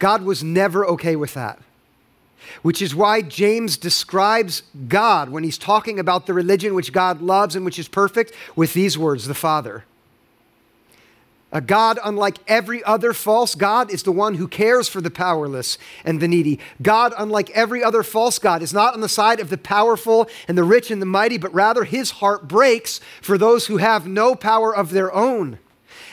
God 0.01 0.23
was 0.23 0.43
never 0.43 0.85
okay 0.87 1.14
with 1.14 1.35
that. 1.35 1.61
Which 2.62 2.83
is 2.83 2.97
why 2.97 3.23
James 3.23 3.77
describes 3.77 4.64
God 4.88 5.29
when 5.29 5.45
he's 5.45 5.57
talking 5.57 6.01
about 6.01 6.27
the 6.27 6.35
religion 6.35 6.75
which 6.75 6.93
God 6.93 7.23
loves 7.23 7.55
and 7.55 7.64
which 7.64 7.79
is 7.79 7.87
perfect 7.87 8.33
with 8.57 8.75
these 8.75 8.99
words 8.99 9.29
the 9.29 9.35
Father. 9.35 9.85
A 11.51 11.63
God, 11.63 11.99
unlike 12.05 12.39
every 12.47 12.85
other 12.85 13.15
false 13.15 13.55
God, 13.55 13.91
is 13.91 14.03
the 14.03 14.13
one 14.13 14.35
who 14.35 14.47
cares 14.47 14.87
for 14.87 15.01
the 15.01 15.11
powerless 15.11 15.79
and 16.05 16.21
the 16.21 16.29
needy. 16.29 16.61
God, 16.83 17.15
unlike 17.17 17.49
every 17.51 17.83
other 17.83 18.03
false 18.03 18.39
God, 18.39 18.63
is 18.63 18.75
not 18.75 18.93
on 18.93 19.01
the 19.01 19.09
side 19.09 19.41
of 19.41 19.49
the 19.49 19.57
powerful 19.57 20.29
and 20.47 20.59
the 20.59 20.65
rich 20.65 20.91
and 20.91 21.01
the 21.01 21.07
mighty, 21.07 21.39
but 21.39 21.55
rather 21.55 21.85
his 21.85 22.11
heart 22.13 22.47
breaks 22.49 23.01
for 23.23 23.39
those 23.39 23.67
who 23.67 23.79
have 23.79 24.07
no 24.07 24.35
power 24.35 24.77
of 24.77 24.91
their 24.91 25.13
own. 25.15 25.59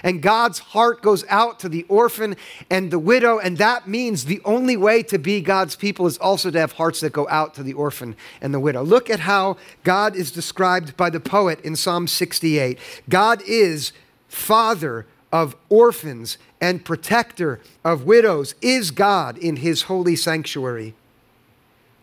And 0.04 0.21
God's 0.21 0.60
heart 0.60 1.02
goes 1.02 1.26
out 1.28 1.60
to 1.60 1.69
the 1.69 1.84
orphan 1.89 2.38
and 2.69 2.89
the 2.89 3.00
widow, 3.00 3.38
and 3.38 3.58
that 3.58 3.88
means 3.88 4.26
the 4.26 4.41
only 4.45 4.78
way 4.78 5.04
to 5.04 5.17
be 5.17 5.41
God's 5.41 5.76
people 5.76 6.08
is 6.08 6.17
also 6.17 6.50
to 6.50 6.60
have 6.60 6.74
hearts 6.74 7.02
that 7.02 7.12
go 7.12 7.28
out 7.28 7.54
to 7.56 7.63
the 7.63 7.74
orphan 7.74 8.15
and 8.39 8.54
the 8.54 8.60
widow. 8.60 8.84
Look 8.84 9.10
at 9.10 9.21
how 9.21 9.58
God 9.84 10.15
is 10.15 10.32
described 10.32 10.95
by 10.95 11.10
the 11.10 11.19
poet 11.19 11.60
in 11.62 11.76
Psalm 11.76 12.08
68. 12.08 12.80
God 13.10 13.41
is 13.45 13.91
Father 14.30 15.06
of 15.36 15.54
orphans 15.67 16.38
and 16.62 16.86
protector 16.86 17.60
of 17.84 18.06
widows, 18.06 18.56
is 18.62 18.89
God 18.89 19.38
in 19.38 19.58
his 19.58 19.82
holy 19.82 20.15
sanctuary. 20.15 20.93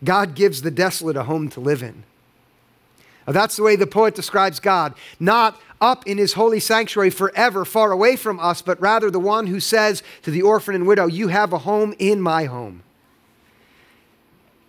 God 0.03 0.35
gives 0.35 0.61
the 0.61 0.69
desolate 0.69 1.17
a 1.17 1.23
home 1.23 1.49
to 1.49 1.59
live 1.59 1.81
in. 1.81 2.03
Now, 3.25 3.33
that's 3.33 3.55
the 3.55 3.63
way 3.63 3.75
the 3.75 3.87
poet 3.87 4.13
describes 4.13 4.59
God, 4.59 4.93
not 5.19 5.59
up 5.81 6.05
in 6.05 6.19
his 6.19 6.33
holy 6.33 6.59
sanctuary 6.59 7.09
forever, 7.09 7.65
far 7.65 7.91
away 7.91 8.17
from 8.17 8.39
us, 8.39 8.61
but 8.61 8.79
rather 8.79 9.09
the 9.09 9.19
one 9.19 9.47
who 9.47 9.59
says 9.59 10.03
to 10.21 10.29
the 10.29 10.43
orphan 10.43 10.75
and 10.75 10.85
widow, 10.85 11.07
You 11.07 11.29
have 11.29 11.53
a 11.53 11.59
home 11.59 11.95
in 11.97 12.21
my 12.21 12.45
home. 12.45 12.83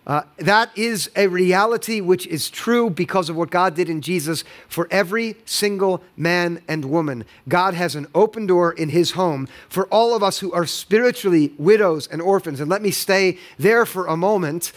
Uh, 0.07 0.21
that 0.37 0.69
is 0.77 1.09
a 1.15 1.27
reality 1.27 1.99
which 1.99 2.27
is 2.27 2.49
true 2.51 2.91
because 2.91 3.27
of 3.27 3.35
what 3.35 3.49
God 3.49 3.73
did 3.73 3.89
in 3.89 4.01
Jesus 4.01 4.43
for 4.67 4.87
every 4.91 5.35
single 5.45 6.03
man 6.15 6.61
and 6.67 6.85
woman. 6.85 7.25
God 7.49 7.73
has 7.73 7.95
an 7.95 8.07
open 8.13 8.45
door 8.45 8.71
in 8.71 8.89
his 8.89 9.11
home 9.11 9.47
for 9.67 9.87
all 9.87 10.15
of 10.15 10.21
us 10.21 10.39
who 10.39 10.51
are 10.51 10.67
spiritually 10.67 11.53
widows 11.57 12.07
and 12.07 12.21
orphans. 12.21 12.59
And 12.59 12.69
let 12.69 12.83
me 12.83 12.91
stay 12.91 13.39
there 13.57 13.85
for 13.85 14.05
a 14.05 14.15
moment. 14.15 14.71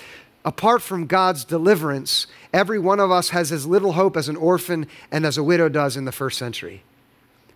Apart 0.47 0.81
from 0.81 1.07
God's 1.07 1.45
deliverance, 1.45 2.27
every 2.55 2.79
one 2.79 3.01
of 3.01 3.11
us 3.11 3.31
has 3.31 3.53
as 3.53 3.67
little 3.67 3.93
hope 3.93 4.17
as 4.17 4.31
an 4.31 4.37
orphan 4.37 4.87
and 5.11 5.27
as 5.27 5.37
a 5.37 5.43
widow 5.43 5.69
does 5.69 5.95
in 5.95 6.07
the 6.07 6.13
first 6.13 6.39
century. 6.39 6.83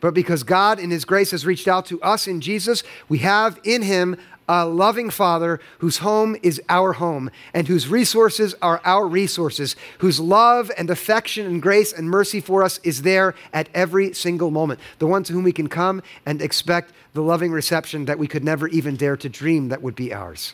But 0.01 0.13
because 0.13 0.43
God, 0.43 0.79
in 0.79 0.91
His 0.91 1.07
grace, 1.07 1.31
has 1.31 1.47
reached 1.47 1.69
out 1.69 1.87
to 1.87 2.03
us 2.03 2.27
in 2.27 2.41
Jesus, 2.43 2.83
we 3.09 3.19
have 3.19 3.59
in 3.65 3.83
Him 3.83 4.17
a 4.53 4.67
loving 4.67 5.09
Father 5.09 5.59
whose 5.79 5.99
home 5.99 6.37
is 6.43 6.61
our 6.69 6.93
home 6.93 7.31
and 7.55 7.69
whose 7.69 7.89
resources 7.89 8.55
are 8.61 8.83
our 8.85 9.09
resources, 9.09 9.77
whose 10.01 10.21
love 10.21 10.71
and 10.77 10.91
affection 10.91 11.47
and 11.47 11.63
grace 11.63 11.91
and 11.91 12.11
mercy 12.11 12.39
for 12.39 12.63
us 12.63 12.79
is 12.85 13.01
there 13.01 13.35
at 13.55 13.71
every 13.73 14.13
single 14.13 14.51
moment. 14.51 14.79
The 14.99 15.07
one 15.07 15.25
to 15.25 15.33
whom 15.33 15.43
we 15.43 15.53
can 15.53 15.69
come 15.69 16.03
and 16.27 16.43
expect 16.43 16.93
the 17.15 17.23
loving 17.23 17.51
reception 17.51 18.05
that 18.05 18.19
we 18.19 18.29
could 18.29 18.45
never 18.45 18.69
even 18.69 18.95
dare 18.95 19.17
to 19.17 19.29
dream 19.31 19.71
that 19.71 19.81
would 19.81 19.95
be 19.95 20.13
ours. 20.13 20.53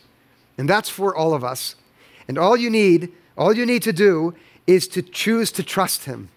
And 0.56 0.68
that's 0.68 0.88
for 0.88 1.14
all 1.14 1.34
of 1.34 1.42
us. 1.42 1.74
And 2.28 2.38
all 2.38 2.56
you 2.56 2.70
need, 2.70 3.12
all 3.37 3.52
you 3.52 3.66
need 3.66 3.82
to 3.82 3.92
do 3.92 4.32
is 4.68 4.87
to 4.88 5.02
choose 5.02 5.50
to 5.52 5.64
trust 5.64 6.04
Him, 6.04 6.28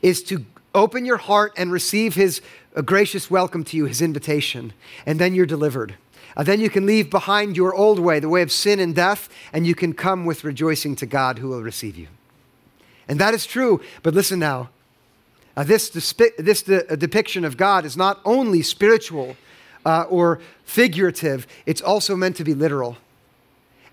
is 0.00 0.22
to 0.24 0.44
open 0.76 1.04
your 1.04 1.16
heart 1.16 1.54
and 1.56 1.72
receive 1.72 2.14
His 2.14 2.40
gracious 2.84 3.28
welcome 3.28 3.64
to 3.64 3.76
you, 3.76 3.86
His 3.86 4.00
invitation, 4.00 4.72
and 5.04 5.18
then 5.18 5.34
you're 5.34 5.44
delivered. 5.44 5.96
Uh, 6.38 6.44
then 6.44 6.60
you 6.60 6.70
can 6.70 6.86
leave 6.86 7.10
behind 7.10 7.56
your 7.56 7.74
old 7.74 7.98
way, 7.98 8.20
the 8.20 8.28
way 8.28 8.42
of 8.42 8.52
sin 8.52 8.78
and 8.78 8.94
death, 8.94 9.28
and 9.52 9.66
you 9.66 9.74
can 9.74 9.92
come 9.92 10.24
with 10.24 10.44
rejoicing 10.44 10.94
to 10.94 11.04
God 11.04 11.40
who 11.40 11.48
will 11.48 11.62
receive 11.62 11.96
you. 11.96 12.06
And 13.08 13.18
that 13.18 13.34
is 13.34 13.44
true, 13.44 13.82
but 14.04 14.14
listen 14.14 14.38
now. 14.38 14.70
Uh, 15.56 15.64
this 15.64 15.90
despi- 15.90 16.36
this 16.36 16.62
de- 16.62 16.96
depiction 16.96 17.44
of 17.44 17.56
God 17.56 17.84
is 17.84 17.96
not 17.96 18.20
only 18.24 18.62
spiritual 18.62 19.36
uh, 19.84 20.04
or 20.08 20.40
figurative, 20.62 21.48
it's 21.66 21.82
also 21.82 22.14
meant 22.14 22.36
to 22.36 22.44
be 22.44 22.54
literal. 22.54 22.96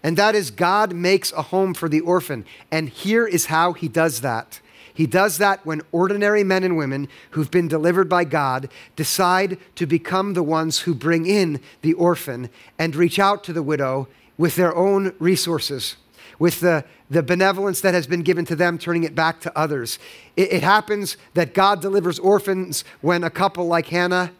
And 0.04 0.16
that 0.18 0.36
is, 0.36 0.52
God 0.52 0.94
makes 0.94 1.32
a 1.32 1.42
home 1.42 1.74
for 1.74 1.90
the 1.90 2.02
orphan. 2.02 2.46
And 2.70 2.90
here 2.90 3.26
is 3.26 3.48
how 3.48 3.74
he 3.74 3.88
does 3.88 4.22
that 4.22 4.60
He 4.96 5.06
does 5.06 5.38
that 5.38 5.66
when 5.66 5.82
ordinary 5.92 6.44
men 6.44 6.64
and 6.64 6.78
women 6.78 7.10
who've 7.32 7.52
been 7.52 7.68
delivered 7.68 8.08
by 8.10 8.24
God 8.24 8.70
decide 8.96 9.60
to 9.76 9.86
become 9.86 10.34
the 10.34 10.42
ones 10.42 10.80
who 10.80 10.96
bring 10.96 11.26
in 11.26 11.60
the 11.82 11.94
orphan 11.94 12.50
and 12.80 12.96
reach 12.96 13.20
out 13.20 13.44
to 13.44 13.54
the 13.54 13.62
widow 13.62 14.08
with 14.38 14.56
their 14.56 14.74
own 14.74 15.14
resources, 15.20 15.98
with 16.40 16.62
the, 16.62 16.86
the 17.10 17.22
benevolence 17.22 17.82
that 17.82 17.94
has 17.94 18.08
been 18.08 18.24
given 18.24 18.46
to 18.46 18.56
them, 18.56 18.78
turning 18.78 19.04
it 19.04 19.14
back 19.16 19.42
to 19.42 19.58
others. 19.58 20.00
It, 20.38 20.54
it 20.54 20.64
happens 20.64 21.18
that 21.34 21.54
God 21.54 21.82
delivers 21.82 22.18
orphans 22.18 22.86
when 23.02 23.24
a 23.24 23.30
couple 23.30 23.68
like 23.68 23.88
Hannah 23.88 24.32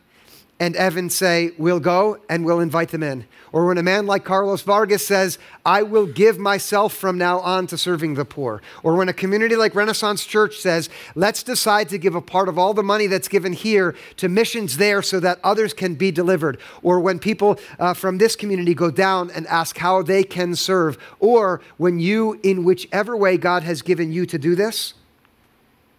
and 0.60 0.76
Evan 0.76 1.10
say, 1.10 1.52
We'll 1.58 1.80
go 1.80 2.18
and 2.30 2.46
we'll 2.46 2.62
invite 2.62 2.90
them 2.90 3.04
in. 3.04 3.26
Or 3.52 3.66
when 3.68 3.78
a 3.78 3.84
man 3.84 4.06
like 4.06 4.24
Carlos 4.24 4.62
Vargas 4.62 5.06
says, 5.06 5.38
I 5.66 5.84
will 5.84 6.06
give 6.06 6.38
myself 6.38 6.94
from 6.94 7.18
now 7.18 7.40
on 7.40 7.68
to 7.68 7.78
serving 7.78 8.16
the 8.16 8.26
poor. 8.26 8.62
Or 8.84 8.96
when 8.96 9.10
a 9.10 9.14
community 9.14 9.56
like 9.56 9.76
Renaissance 9.76 10.26
Church 10.26 10.58
says, 10.58 10.90
Let's 11.14 11.44
decide 11.44 11.90
to 11.90 11.98
give 11.98 12.16
a 12.16 12.22
part 12.22 12.48
of 12.48 12.58
all 12.58 12.74
the 12.74 12.84
money 12.84 13.08
that's 13.08 13.28
given 13.28 13.54
here 13.54 13.96
to 14.18 14.30
missions 14.30 14.78
there 14.78 15.02
so 15.02 15.20
that 15.20 15.40
others 15.44 15.74
can 15.74 15.96
be 15.96 16.12
delivered. 16.12 16.58
Or 16.82 17.00
when 17.00 17.20
people 17.20 17.60
uh, 17.78 17.94
from 17.94 18.18
this 18.18 18.36
community 18.36 18.74
go 18.74 18.92
down 18.92 19.32
and 19.32 19.46
ask 19.48 19.78
how 19.78 20.02
they 20.02 20.24
can 20.24 20.56
serve. 20.56 20.98
Or 21.20 21.62
when 21.78 22.00
you, 22.00 22.40
in 22.44 22.64
whichever 22.64 23.18
way 23.18 23.38
God 23.38 23.64
has 23.64 23.82
given 23.82 24.14
you 24.14 24.26
to 24.26 24.38
do 24.38 24.56
this, 24.56 24.94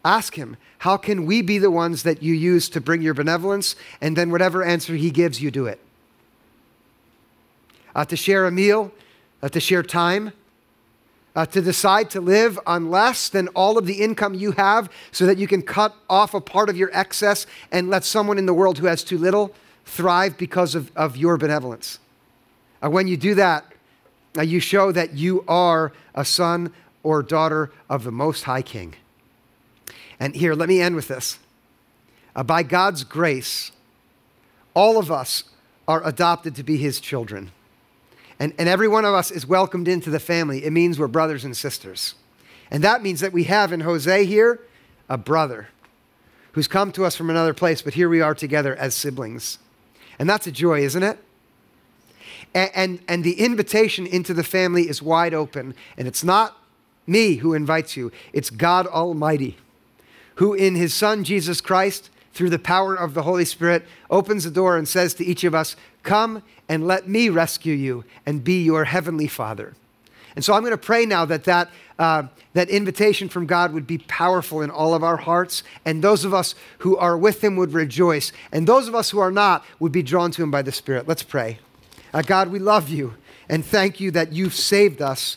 Ask 0.07 0.37
him, 0.37 0.57
how 0.79 0.97
can 0.97 1.27
we 1.27 1.43
be 1.43 1.59
the 1.59 1.71
ones 1.71 2.05
that 2.05 2.23
you 2.23 2.33
use 2.33 2.69
to 2.69 2.81
bring 2.81 3.03
your 3.03 3.13
benevolence? 3.13 3.75
And 4.01 4.17
then 4.17 4.31
whatever 4.31 4.63
answer 4.63 4.95
he 4.95 5.11
gives, 5.11 5.43
you 5.43 5.51
do 5.51 5.67
it. 5.67 5.81
Uh, 7.93 8.05
to 8.05 8.15
share 8.15 8.47
a 8.47 8.53
meal, 8.53 8.93
uh, 9.43 9.49
to 9.49 9.59
share 9.59 9.83
time, 9.83 10.33
uh, 11.35 11.45
to 11.47 11.61
decide 11.61 12.09
to 12.11 12.21
live 12.21 12.57
on 12.69 12.89
less 12.89 13.29
than 13.29 13.49
all 13.49 13.77
of 13.79 13.87
the 13.87 13.95
income 13.95 14.33
you 14.33 14.53
have 14.53 14.89
so 15.11 15.27
that 15.27 15.39
you 15.39 15.49
can 15.49 15.61
cut 15.61 15.93
off 16.09 16.35
a 16.35 16.41
part 16.41 16.69
of 16.69 16.77
your 16.77 16.91
excess 16.93 17.45
and 17.73 17.91
let 17.91 18.05
someone 18.05 18.39
in 18.39 18.47
the 18.47 18.55
world 18.55 18.79
who 18.79 18.87
has 18.87 19.03
too 19.03 19.19
little 19.19 19.53
thrive 19.85 20.39
because 20.39 20.77
of, 20.77 20.93
of 20.95 21.17
your 21.17 21.37
benevolence. 21.37 21.99
When 22.81 23.09
you 23.09 23.17
do 23.17 23.35
that, 23.35 23.73
you 24.41 24.61
show 24.61 24.93
that 24.93 25.15
you 25.15 25.45
are 25.49 25.93
a 26.15 26.25
son 26.25 26.73
or 27.03 27.25
daughter 27.25 27.73
of 27.91 28.05
the 28.05 28.13
Most 28.13 28.45
High 28.45 28.63
King. 28.63 28.95
And 30.19 30.35
here, 30.35 30.55
let 30.55 30.69
me 30.69 30.81
end 30.81 30.97
with 30.97 31.09
this. 31.09 31.39
Uh, 32.35 32.43
by 32.43 32.63
God's 32.63 33.05
grace, 33.05 33.73
all 34.75 34.99
of 34.99 35.11
us 35.11 35.45
are 35.89 36.07
adopted 36.07 36.55
to 36.57 36.63
be 36.63 36.77
his 36.77 37.01
children. 37.01 37.51
And, 38.39 38.53
and 38.59 38.69
every 38.69 38.89
one 38.89 39.05
of 39.05 39.15
us 39.15 39.31
is 39.31 39.47
welcomed 39.47 39.89
into 39.89 40.11
the 40.11 40.21
family. 40.21 40.65
It 40.65 40.73
means 40.73 40.99
we're 40.99 41.09
brothers 41.09 41.45
and 41.45 41.57
sisters. 41.57 42.15
And 42.71 42.85
that 42.85 43.03
means 43.03 43.21
that 43.21 43.33
we 43.33 43.45
have 43.45 43.73
in 43.73 43.81
Jose 43.81 44.25
here 44.27 44.61
a 45.09 45.17
brother 45.17 45.69
who's 46.53 46.69
come 46.69 46.91
to 46.93 47.05
us 47.05 47.17
from 47.17 47.31
another 47.31 47.55
place, 47.55 47.83
but 47.83 47.95
here 47.95 48.09
we 48.09 48.21
are 48.21 48.35
together 48.35 48.75
as 48.77 48.95
siblings. 48.95 49.59
And 50.19 50.29
that's 50.29 50.47
a 50.47 50.53
joy, 50.53 50.81
isn't 50.81 51.03
it? 51.03 51.19
And, 52.55 52.71
and, 52.75 53.01
and 53.09 53.25
the 53.25 53.39
invitation 53.41 54.07
into 54.07 54.35
the 54.35 54.45
family 54.45 54.89
is 54.89 55.03
wide 55.03 55.35
open. 55.35 55.75
And 55.97 56.09
it's 56.09 56.25
not 56.25 56.57
me 57.07 57.37
who 57.37 57.55
invites 57.55 57.97
you, 57.97 58.11
it's 58.33 58.51
God 58.51 58.87
Almighty 58.87 59.57
who 60.37 60.55
in 60.55 60.75
his 60.75 60.95
Son, 60.95 61.25
Jesus 61.25 61.61
Christ, 61.61 62.11
through 62.33 62.51
the 62.51 62.59
power 62.59 62.95
of 62.95 63.15
the 63.15 63.23
Holy 63.23 63.45
Spirit, 63.45 63.87
opens 64.11 64.45
the 64.45 64.51
door 64.51 64.77
and 64.77 64.87
says 64.87 65.15
to 65.15 65.25
each 65.25 65.45
of 65.45 65.55
us, 65.55 65.77
Come 66.03 66.43
and 66.69 66.87
let 66.87 67.09
me 67.09 67.29
rescue 67.29 67.75
you 67.75 68.05
and 68.25 68.45
be 68.45 68.63
your 68.63 68.85
heavenly 68.85 69.27
Father. 69.27 69.75
And 70.35 70.45
so 70.45 70.53
I'm 70.53 70.61
going 70.61 70.73
to 70.73 70.79
pray 70.79 71.07
now 71.07 71.25
that 71.25 71.45
that, 71.45 71.71
uh, 71.99 72.25
that 72.53 72.69
invitation 72.69 73.29
from 73.29 73.47
God 73.47 73.73
would 73.73 73.87
be 73.87 73.99
powerful 73.99 74.61
in 74.61 74.71
all 74.71 74.93
of 74.93 75.03
our 75.03 75.17
hearts, 75.17 75.63
and 75.85 76.05
those 76.05 76.25
of 76.25 76.35
us 76.35 76.55
who 76.79 76.97
are 76.97 77.17
with 77.17 77.43
Him 77.43 77.57
would 77.57 77.73
rejoice, 77.73 78.33
and 78.53 78.69
those 78.69 78.87
of 78.87 78.95
us 78.95 79.11
who 79.11 79.19
are 79.19 79.31
not 79.31 79.65
would 79.81 79.93
be 79.93 80.03
drawn 80.03 80.31
to 80.33 80.43
Him 80.43 80.51
by 80.51 80.61
the 80.61 80.73
Spirit. 80.73 81.09
Let's 81.09 81.23
pray. 81.23 81.59
Uh, 82.13 82.23
God, 82.23 82.49
we 82.49 82.59
love 82.59 82.89
you 82.89 83.15
and 83.49 83.65
thank 83.65 84.01
you 84.01 84.11
that 84.11 84.33
you've 84.33 84.55
saved 84.55 85.01
us 85.01 85.37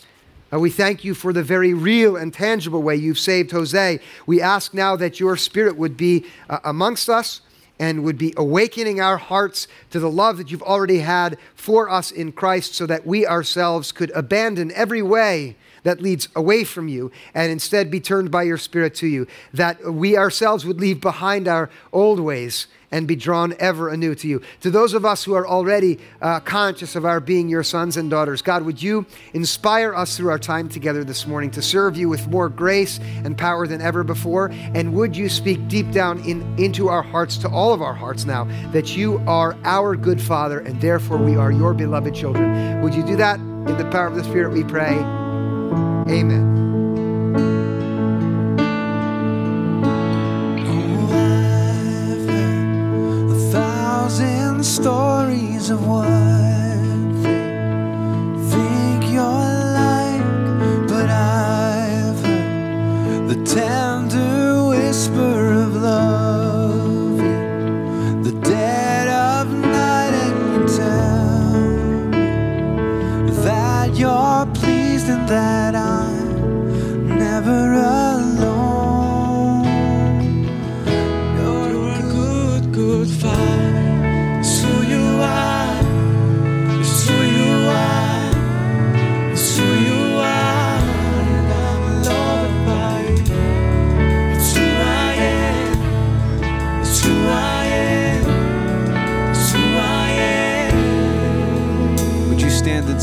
we 0.57 0.71
thank 0.71 1.03
you 1.03 1.13
for 1.13 1.31
the 1.31 1.43
very 1.43 1.73
real 1.73 2.15
and 2.15 2.33
tangible 2.33 2.81
way 2.81 2.95
you've 2.95 3.19
saved 3.19 3.51
Jose. 3.51 3.99
We 4.25 4.41
ask 4.41 4.73
now 4.73 4.95
that 4.95 5.19
your 5.19 5.37
spirit 5.37 5.77
would 5.77 5.95
be 5.95 6.25
uh, 6.49 6.59
amongst 6.63 7.07
us 7.09 7.41
and 7.79 8.03
would 8.03 8.17
be 8.17 8.33
awakening 8.35 8.99
our 8.99 9.17
hearts 9.17 9.67
to 9.91 9.99
the 9.99 10.09
love 10.09 10.37
that 10.37 10.51
you've 10.51 10.63
already 10.63 10.99
had 10.99 11.37
for 11.55 11.89
us 11.89 12.11
in 12.11 12.31
Christ 12.31 12.73
so 12.73 12.85
that 12.87 13.05
we 13.05 13.25
ourselves 13.25 13.91
could 13.91 14.11
abandon 14.11 14.71
every 14.73 15.01
way 15.01 15.55
that 15.83 16.01
leads 16.01 16.27
away 16.35 16.63
from 16.63 16.87
you 16.87 17.11
and 17.33 17.51
instead 17.51 17.89
be 17.89 18.01
turned 18.01 18.31
by 18.31 18.43
your 18.43 18.57
spirit 18.57 18.95
to 18.95 19.07
you. 19.07 19.27
That 19.53 19.93
we 19.93 20.17
ourselves 20.17 20.65
would 20.65 20.81
leave 20.81 20.99
behind 20.99 21.47
our 21.47 21.69
old 21.93 22.19
ways 22.19 22.67
and 22.91 23.07
be 23.07 23.15
drawn 23.15 23.53
ever 23.59 23.89
anew 23.89 24.15
to 24.15 24.27
you. 24.27 24.41
To 24.61 24.71
those 24.71 24.93
of 24.93 25.05
us 25.05 25.23
who 25.23 25.33
are 25.33 25.47
already 25.47 25.99
uh, 26.21 26.39
conscious 26.39 26.95
of 26.95 27.05
our 27.05 27.19
being 27.19 27.49
your 27.49 27.63
sons 27.63 27.97
and 27.97 28.09
daughters, 28.09 28.41
God, 28.41 28.63
would 28.63 28.81
you 28.81 29.05
inspire 29.33 29.93
us 29.93 30.17
through 30.17 30.29
our 30.29 30.39
time 30.39 30.69
together 30.69 31.03
this 31.03 31.27
morning 31.27 31.51
to 31.51 31.61
serve 31.61 31.97
you 31.97 32.09
with 32.09 32.27
more 32.27 32.49
grace 32.49 32.99
and 33.23 33.37
power 33.37 33.67
than 33.67 33.81
ever 33.81 34.03
before? 34.03 34.49
And 34.51 34.93
would 34.93 35.15
you 35.15 35.29
speak 35.29 35.67
deep 35.67 35.91
down 35.91 36.19
in, 36.25 36.41
into 36.59 36.89
our 36.89 37.03
hearts, 37.03 37.37
to 37.37 37.49
all 37.49 37.73
of 37.73 37.81
our 37.81 37.93
hearts 37.93 38.25
now, 38.25 38.45
that 38.71 38.95
you 38.95 39.19
are 39.27 39.55
our 39.63 39.95
good 39.95 40.21
Father 40.21 40.59
and 40.59 40.81
therefore 40.81 41.17
we 41.17 41.35
are 41.35 41.51
your 41.51 41.73
beloved 41.73 42.15
children? 42.15 42.81
Would 42.81 42.95
you 42.95 43.05
do 43.05 43.15
that 43.17 43.39
in 43.39 43.77
the 43.77 43.89
power 43.91 44.07
of 44.07 44.15
the 44.15 44.23
Spirit, 44.23 44.51
we 44.51 44.63
pray? 44.63 44.95
Amen. 46.07 47.58
Thousand 54.59 54.83
stories 54.83 55.69
of 55.69 55.87
what 55.87 56.03
they 57.23 57.39
think 58.49 59.13
you're 59.13 59.23
like, 59.23 60.87
but 60.87 61.09
I've 61.09 62.19
heard 62.25 63.27
the 63.29 63.35
tender 63.45 63.88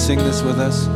sing 0.06 0.18
this 0.18 0.40
with 0.40 0.60
us? 0.60 0.95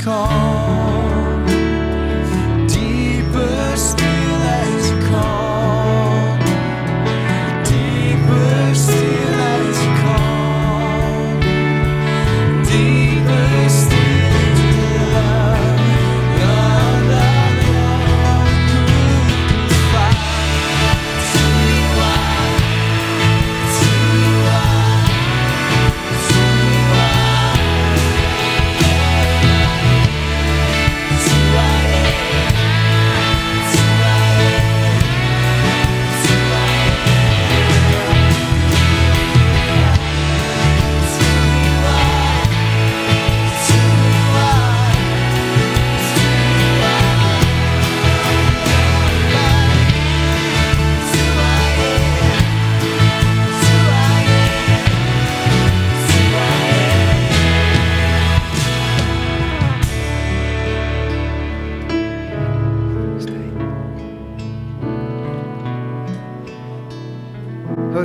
Call. 0.00 0.59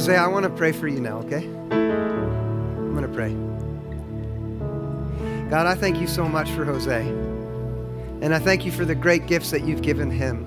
Jose, 0.05 0.17
I 0.17 0.27
want 0.27 0.43
to 0.43 0.51
pray 0.51 0.71
for 0.71 0.87
you 0.87 0.99
now, 0.99 1.17
okay? 1.17 1.47
I'm 1.71 2.93
going 2.93 3.01
to 3.01 3.07
pray. 3.11 3.33
God, 5.49 5.65
I 5.65 5.73
thank 5.73 5.99
you 5.99 6.05
so 6.05 6.27
much 6.27 6.47
for 6.51 6.63
Jose. 6.63 7.07
And 8.21 8.31
I 8.31 8.37
thank 8.37 8.65
you 8.65 8.71
for 8.71 8.85
the 8.85 8.93
great 8.93 9.25
gifts 9.25 9.49
that 9.49 9.63
you've 9.63 9.81
given 9.81 10.11
him 10.11 10.45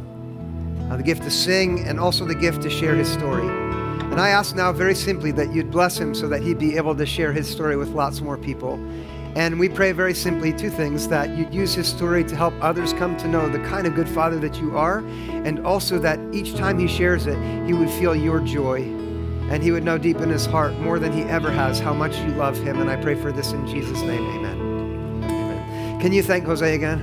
uh, 0.89 0.97
the 0.97 1.03
gift 1.03 1.25
to 1.25 1.31
sing 1.33 1.81
and 1.89 1.99
also 1.99 2.25
the 2.25 2.37
gift 2.37 2.63
to 2.63 2.71
share 2.71 2.95
his 2.95 3.09
story. 3.09 3.49
And 3.49 4.21
I 4.21 4.29
ask 4.29 4.55
now 4.55 4.71
very 4.71 4.95
simply 4.95 5.33
that 5.33 5.53
you'd 5.53 5.73
bless 5.73 5.99
him 5.99 6.15
so 6.15 6.29
that 6.29 6.41
he'd 6.41 6.61
be 6.61 6.77
able 6.77 6.95
to 6.95 7.05
share 7.05 7.33
his 7.33 7.51
story 7.51 7.77
with 7.77 7.89
lots 7.89 8.21
more 8.21 8.39
people. 8.39 8.75
And 9.35 9.59
we 9.59 9.69
pray 9.69 9.91
very 9.91 10.15
simply 10.15 10.53
two 10.53 10.71
things 10.71 11.09
that 11.09 11.37
you'd 11.37 11.53
use 11.53 11.75
his 11.75 11.89
story 11.89 12.23
to 12.23 12.37
help 12.37 12.55
others 12.61 12.93
come 12.93 13.17
to 13.17 13.27
know 13.27 13.49
the 13.49 13.59
kind 13.65 13.89
of 13.89 13.97
good 13.97 14.09
father 14.09 14.39
that 14.39 14.61
you 14.61 14.79
are, 14.79 14.99
and 14.99 15.67
also 15.67 15.99
that 15.99 16.21
each 16.33 16.55
time 16.55 16.79
he 16.79 16.87
shares 16.87 17.27
it, 17.27 17.37
he 17.67 17.73
would 17.73 17.91
feel 17.91 18.15
your 18.15 18.39
joy 18.39 19.08
and 19.51 19.63
he 19.63 19.71
would 19.73 19.85
know 19.85 19.99
deep 19.99 20.19
in 20.19 20.29
his 20.29 20.47
heart 20.47 20.75
more 20.79 20.99
than 20.99 21.13
he 21.13 21.23
ever 21.23 21.51
has 21.51 21.79
how 21.79 21.95
much 21.95 22.19
you 22.19 22.29
love 22.29 22.57
him. 22.59 22.81
And 22.81 22.91
I 22.91 22.97
pray 22.97 23.15
for 23.15 23.33
this 23.33 23.53
in 23.53 23.67
Jesus' 23.67 24.03
name. 24.03 24.25
Amen. 24.37 25.25
Amen. 25.25 26.01
Can 26.01 26.13
you 26.13 26.23
thank 26.23 26.45
Jose 26.45 26.75
again? 26.75 27.01